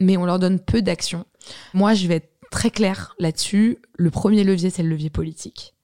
mais 0.00 0.16
on 0.16 0.24
leur 0.24 0.38
donne 0.38 0.58
peu 0.58 0.82
d'action. 0.82 1.26
Moi, 1.74 1.94
je 1.94 2.08
vais 2.08 2.16
être 2.16 2.32
très 2.50 2.70
clair 2.70 3.14
là-dessus. 3.18 3.78
Le 3.96 4.10
premier 4.10 4.44
levier, 4.44 4.70
c'est 4.70 4.82
le 4.82 4.88
levier 4.88 5.10
politique. 5.10 5.74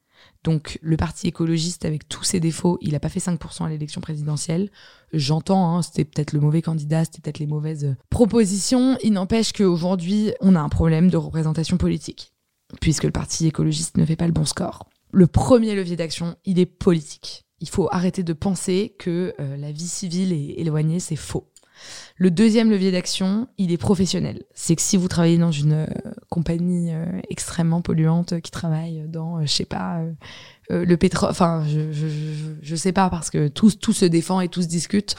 Donc 0.46 0.78
le 0.80 0.96
parti 0.96 1.26
écologiste, 1.26 1.84
avec 1.84 2.08
tous 2.08 2.22
ses 2.22 2.38
défauts, 2.38 2.78
il 2.80 2.92
n'a 2.92 3.00
pas 3.00 3.08
fait 3.08 3.18
5% 3.18 3.64
à 3.64 3.68
l'élection 3.68 4.00
présidentielle. 4.00 4.70
J'entends, 5.12 5.74
hein, 5.74 5.82
c'était 5.82 6.04
peut-être 6.04 6.32
le 6.32 6.38
mauvais 6.38 6.62
candidat, 6.62 7.04
c'était 7.04 7.20
peut-être 7.20 7.40
les 7.40 7.48
mauvaises 7.48 7.84
euh, 7.84 7.96
propositions. 8.10 8.96
Il 9.02 9.14
n'empêche 9.14 9.52
qu'aujourd'hui, 9.52 10.30
on 10.40 10.54
a 10.54 10.60
un 10.60 10.68
problème 10.68 11.10
de 11.10 11.16
représentation 11.16 11.78
politique, 11.78 12.32
puisque 12.80 13.02
le 13.02 13.10
parti 13.10 13.48
écologiste 13.48 13.96
ne 13.96 14.06
fait 14.06 14.14
pas 14.14 14.28
le 14.28 14.32
bon 14.32 14.44
score. 14.44 14.88
Le 15.10 15.26
premier 15.26 15.74
levier 15.74 15.96
d'action, 15.96 16.36
il 16.44 16.60
est 16.60 16.66
politique. 16.66 17.44
Il 17.58 17.68
faut 17.68 17.88
arrêter 17.90 18.22
de 18.22 18.32
penser 18.32 18.94
que 19.00 19.34
euh, 19.40 19.56
la 19.56 19.72
vie 19.72 19.88
civile 19.88 20.32
est 20.32 20.60
éloignée, 20.60 21.00
c'est 21.00 21.16
faux. 21.16 21.50
Le 22.16 22.30
deuxième 22.30 22.70
levier 22.70 22.90
d'action, 22.90 23.46
il 23.58 23.72
est 23.72 23.76
professionnel. 23.76 24.44
C'est 24.54 24.74
que 24.74 24.82
si 24.82 24.96
vous 24.96 25.08
travaillez 25.08 25.36
dans 25.36 25.52
une 25.52 25.72
euh, 25.72 25.86
compagnie 26.30 26.92
euh, 26.92 27.04
extrêmement 27.28 27.82
polluante 27.82 28.32
euh, 28.32 28.40
qui 28.40 28.50
travaille 28.50 29.04
dans, 29.08 29.42
je 29.42 29.52
sais 29.52 29.66
pas, 29.66 30.00
le 30.68 30.96
pétrole, 30.96 31.30
enfin, 31.30 31.64
je, 31.68 31.92
je, 31.92 32.06
je, 32.60 32.76
sais 32.76 32.92
pas 32.92 33.08
parce 33.08 33.30
que 33.30 33.48
tout, 33.48 33.70
tout 33.70 33.92
se 33.92 34.04
défend 34.04 34.40
et 34.40 34.48
tout 34.48 34.62
se 34.62 34.66
discute. 34.66 35.14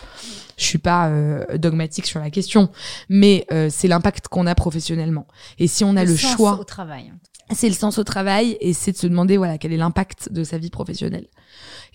Je 0.58 0.64
suis 0.66 0.80
pas 0.80 1.10
dogmatique 1.58 2.06
sur 2.06 2.20
la 2.20 2.30
question, 2.32 2.70
mais 3.08 3.46
c'est 3.70 3.88
l'impact 3.88 4.28
qu'on 4.28 4.46
a 4.46 4.56
professionnellement. 4.56 5.26
Et 5.58 5.68
si 5.68 5.86
on 5.86 5.96
a 5.96 6.04
le, 6.04 6.12
le 6.12 6.18
choix 6.18 6.60
au 6.60 6.66
travail, 6.66 7.14
c'est 7.52 7.70
le 7.70 7.76
sens 7.76 7.98
au 7.98 8.04
travail 8.04 8.58
et 8.60 8.74
c'est 8.74 8.92
de 8.92 8.98
se 8.98 9.08
demander 9.08 9.38
voilà 9.38 9.58
quel 9.58 9.72
est 9.72 9.78
l'impact 9.78 10.32
de 10.34 10.44
sa 10.44 10.58
vie 10.58 10.70
professionnelle. 10.70 11.28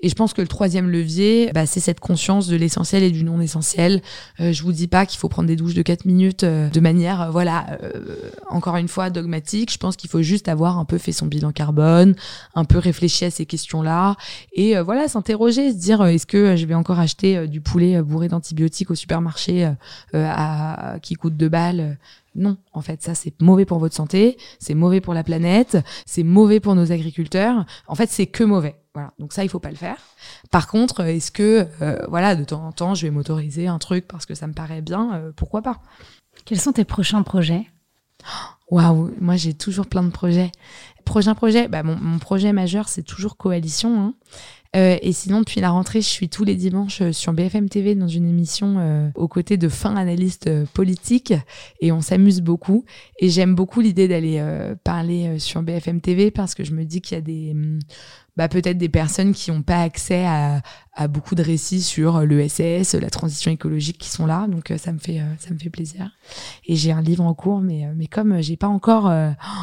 Et 0.02 0.08
je 0.08 0.14
pense 0.16 0.32
que 0.32 0.40
le 0.40 0.48
troisième 0.48 0.90
levier, 0.90 1.50
bah, 1.54 1.64
c'est 1.64 1.78
cette 1.78 2.00
conscience 2.00 2.48
de 2.48 2.56
l'essentiel 2.56 3.04
et 3.04 3.12
du 3.12 3.22
non 3.22 3.40
essentiel. 3.40 4.02
Euh, 4.40 4.52
je 4.52 4.62
vous 4.64 4.72
dis 4.72 4.88
pas 4.88 5.06
qu'il 5.06 5.20
faut 5.20 5.28
prendre 5.28 5.46
des 5.46 5.54
douches 5.54 5.74
de 5.74 5.82
4 5.82 6.06
minutes 6.06 6.42
euh, 6.42 6.68
de 6.68 6.80
manière, 6.80 7.22
euh, 7.22 7.30
voilà, 7.30 7.78
euh, 7.82 8.30
encore 8.50 8.76
une 8.76 8.88
fois 8.88 9.10
dogmatique. 9.10 9.72
Je 9.72 9.78
pense 9.78 9.96
qu'il 9.96 10.10
faut 10.10 10.22
juste 10.22 10.48
avoir 10.48 10.78
un 10.78 10.84
peu 10.84 10.98
fait 10.98 11.12
son 11.12 11.26
bilan 11.26 11.52
carbone, 11.52 12.16
un 12.56 12.64
peu 12.64 12.78
réfléchi 12.78 13.24
à 13.24 13.30
ces 13.30 13.46
questions-là 13.46 14.16
et 14.52 14.78
voilà 14.80 15.06
s'interroger, 15.06 15.72
se 15.72 15.76
dire 15.76 16.04
est-ce 16.04 16.26
que 16.26 16.56
je 16.56 16.66
vais 16.66 16.74
encore 16.74 16.98
acheter 16.98 17.46
du 17.46 17.60
poulet 17.60 18.02
bourré 18.02 18.28
d'antibiotiques 18.28 18.90
au 18.90 18.94
supermarché 18.94 19.70
qui 21.02 21.14
coûte 21.14 21.36
2 21.36 21.48
balles 21.48 21.98
non, 22.34 22.56
en 22.72 22.80
fait, 22.80 23.02
ça 23.02 23.14
c'est 23.14 23.40
mauvais 23.40 23.64
pour 23.64 23.78
votre 23.78 23.94
santé, 23.94 24.38
c'est 24.58 24.74
mauvais 24.74 25.00
pour 25.00 25.14
la 25.14 25.22
planète, 25.22 25.78
c'est 26.06 26.22
mauvais 26.22 26.60
pour 26.60 26.74
nos 26.74 26.92
agriculteurs. 26.92 27.64
En 27.86 27.94
fait, 27.94 28.10
c'est 28.10 28.26
que 28.26 28.44
mauvais. 28.44 28.76
Voilà. 28.94 29.12
Donc 29.18 29.32
ça, 29.32 29.44
il 29.44 29.48
faut 29.48 29.58
pas 29.58 29.70
le 29.70 29.76
faire. 29.76 29.96
Par 30.50 30.66
contre, 30.66 31.00
est-ce 31.00 31.30
que, 31.30 31.66
euh, 31.80 31.98
voilà, 32.08 32.34
de 32.34 32.44
temps 32.44 32.66
en 32.66 32.72
temps, 32.72 32.94
je 32.94 33.06
vais 33.06 33.10
m'autoriser 33.10 33.66
un 33.66 33.78
truc 33.78 34.06
parce 34.06 34.26
que 34.26 34.34
ça 34.34 34.46
me 34.46 34.52
paraît 34.52 34.82
bien 34.82 35.14
euh, 35.14 35.32
Pourquoi 35.34 35.62
pas? 35.62 35.80
Quels 36.44 36.60
sont 36.60 36.72
tes 36.72 36.84
prochains 36.84 37.22
projets? 37.22 37.66
Waouh, 38.70 39.12
moi 39.20 39.36
j'ai 39.36 39.52
toujours 39.52 39.86
plein 39.86 40.02
de 40.02 40.10
projets. 40.10 40.50
Prochain 41.04 41.34
projet, 41.34 41.68
bah, 41.68 41.82
mon, 41.82 41.96
mon 41.96 42.18
projet 42.18 42.52
majeur, 42.52 42.88
c'est 42.88 43.02
toujours 43.02 43.36
coalition. 43.36 44.00
Hein. 44.00 44.14
Euh, 44.74 44.96
et 45.02 45.12
sinon, 45.12 45.40
depuis 45.40 45.60
la 45.60 45.70
rentrée, 45.70 46.00
je 46.00 46.08
suis 46.08 46.30
tous 46.30 46.44
les 46.44 46.54
dimanches 46.54 47.02
euh, 47.02 47.12
sur 47.12 47.34
BFM 47.34 47.68
TV 47.68 47.94
dans 47.94 48.08
une 48.08 48.26
émission 48.26 48.76
euh, 48.78 49.10
aux 49.14 49.28
côtés 49.28 49.58
de 49.58 49.68
fins 49.68 49.96
analystes 49.96 50.48
politiques 50.72 51.34
et 51.80 51.92
on 51.92 52.00
s'amuse 52.00 52.40
beaucoup. 52.40 52.84
Et 53.18 53.28
j'aime 53.28 53.54
beaucoup 53.54 53.80
l'idée 53.80 54.08
d'aller 54.08 54.42
parler 54.82 55.38
sur 55.38 55.62
BFM 55.62 56.00
TV 56.00 56.30
parce 56.30 56.54
que 56.54 56.64
je 56.64 56.72
me 56.72 56.84
dis 56.84 57.00
qu'il 57.00 57.16
y 57.16 57.18
a 57.18 57.20
des 57.20 57.50
hum, 57.52 57.80
bah, 58.36 58.48
peut-être 58.48 58.78
des 58.78 58.88
personnes 58.88 59.32
qui 59.32 59.50
n'ont 59.50 59.62
pas 59.62 59.82
accès 59.82 60.24
à, 60.24 60.62
à, 60.94 61.06
beaucoup 61.06 61.34
de 61.34 61.42
récits 61.42 61.82
sur 61.82 62.20
l'ESS, 62.20 62.94
la 62.94 63.10
transition 63.10 63.50
écologique 63.50 63.98
qui 63.98 64.08
sont 64.08 64.24
là. 64.24 64.46
Donc 64.48 64.72
ça 64.78 64.92
me 64.92 64.98
fait 64.98 65.20
ça 65.38 65.52
me 65.52 65.58
fait 65.58 65.70
plaisir. 65.70 66.10
Et 66.66 66.76
j'ai 66.76 66.92
un 66.92 67.02
livre 67.02 67.24
en 67.24 67.34
cours, 67.34 67.60
mais 67.60 67.86
mais 67.94 68.06
comme 68.06 68.40
j'ai 68.40 68.56
pas 68.56 68.68
encore 68.68 69.12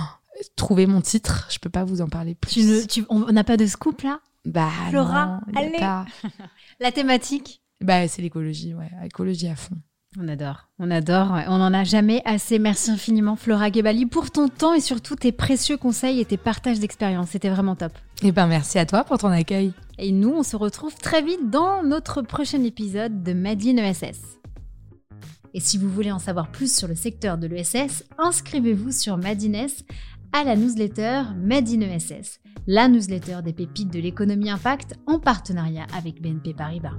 trouvé 0.56 0.86
mon 0.86 1.02
titre, 1.02 1.48
je 1.50 1.58
peux 1.58 1.70
pas 1.70 1.84
vous 1.84 2.02
en 2.02 2.10
parler 2.10 2.36
plus. 2.36 2.52
Tu 2.52 2.62
ne, 2.62 2.82
tu, 2.84 3.06
on 3.10 3.32
n'a 3.32 3.44
pas 3.44 3.58
de 3.58 3.66
scoop 3.66 4.02
là? 4.04 4.20
Bah, 4.46 4.70
Flora, 4.90 5.42
allez. 5.56 5.80
La 6.80 6.92
thématique 6.92 7.62
Bah, 7.82 8.08
c'est 8.08 8.22
l'écologie, 8.22 8.74
ouais, 8.74 8.90
écologie 9.06 9.48
à 9.48 9.56
fond. 9.56 9.76
On 10.18 10.28
adore, 10.28 10.68
on 10.80 10.90
adore, 10.90 11.38
on 11.48 11.60
n'en 11.60 11.72
a 11.72 11.84
jamais 11.84 12.24
assez. 12.26 12.58
Merci 12.58 12.90
infiniment 12.90 13.36
Flora 13.36 13.72
Gebali 13.72 14.08
pour 14.08 14.32
ton 14.32 14.48
temps 14.48 14.74
et 14.74 14.82
surtout 14.82 15.16
tes 15.16 15.32
précieux 15.32 15.78
conseils 15.78 16.20
et 16.20 16.26
tes 16.26 16.38
partages 16.38 16.80
d'expérience. 16.80 17.30
C'était 17.30 17.50
vraiment 17.50 17.76
top. 17.76 17.92
Et 18.24 18.28
eh 18.28 18.32
ben 18.32 18.48
merci 18.48 18.80
à 18.80 18.88
toi 18.88 19.04
pour 19.04 19.20
ton 19.20 19.28
accueil. 19.28 19.72
Et 20.00 20.12
nous, 20.12 20.32
on 20.32 20.42
se 20.42 20.56
retrouve 20.56 20.96
très 20.96 21.22
vite 21.22 21.52
dans 21.52 21.84
notre 21.84 22.24
prochain 22.24 22.64
épisode 22.64 23.22
de 23.22 23.34
Madine 23.34 23.78
ESS. 23.78 24.40
Et 25.54 25.60
si 25.60 25.78
vous 25.78 25.90
voulez 25.90 26.12
en 26.12 26.20
savoir 26.20 26.52
plus 26.52 26.76
sur 26.76 26.88
le 26.88 26.96
secteur 26.96 27.38
de 27.38 27.46
l'ESS, 27.46 28.04
inscrivez-vous 28.18 28.92
sur 28.92 29.16
Madines 29.18 29.68
à 30.34 30.44
la 30.44 30.56
newsletter 30.56 31.24
Madine 31.36 31.84
ESS 31.84 32.40
la 32.68 32.88
newsletter 32.88 33.40
des 33.44 33.54
pépites 33.54 33.92
de 33.92 34.00
l'économie 34.00 34.52
impact 34.52 34.94
en 35.08 35.20
partenariat 35.20 35.88
avec 35.98 36.22
BNP 36.22 36.54
Paribas. 36.54 36.94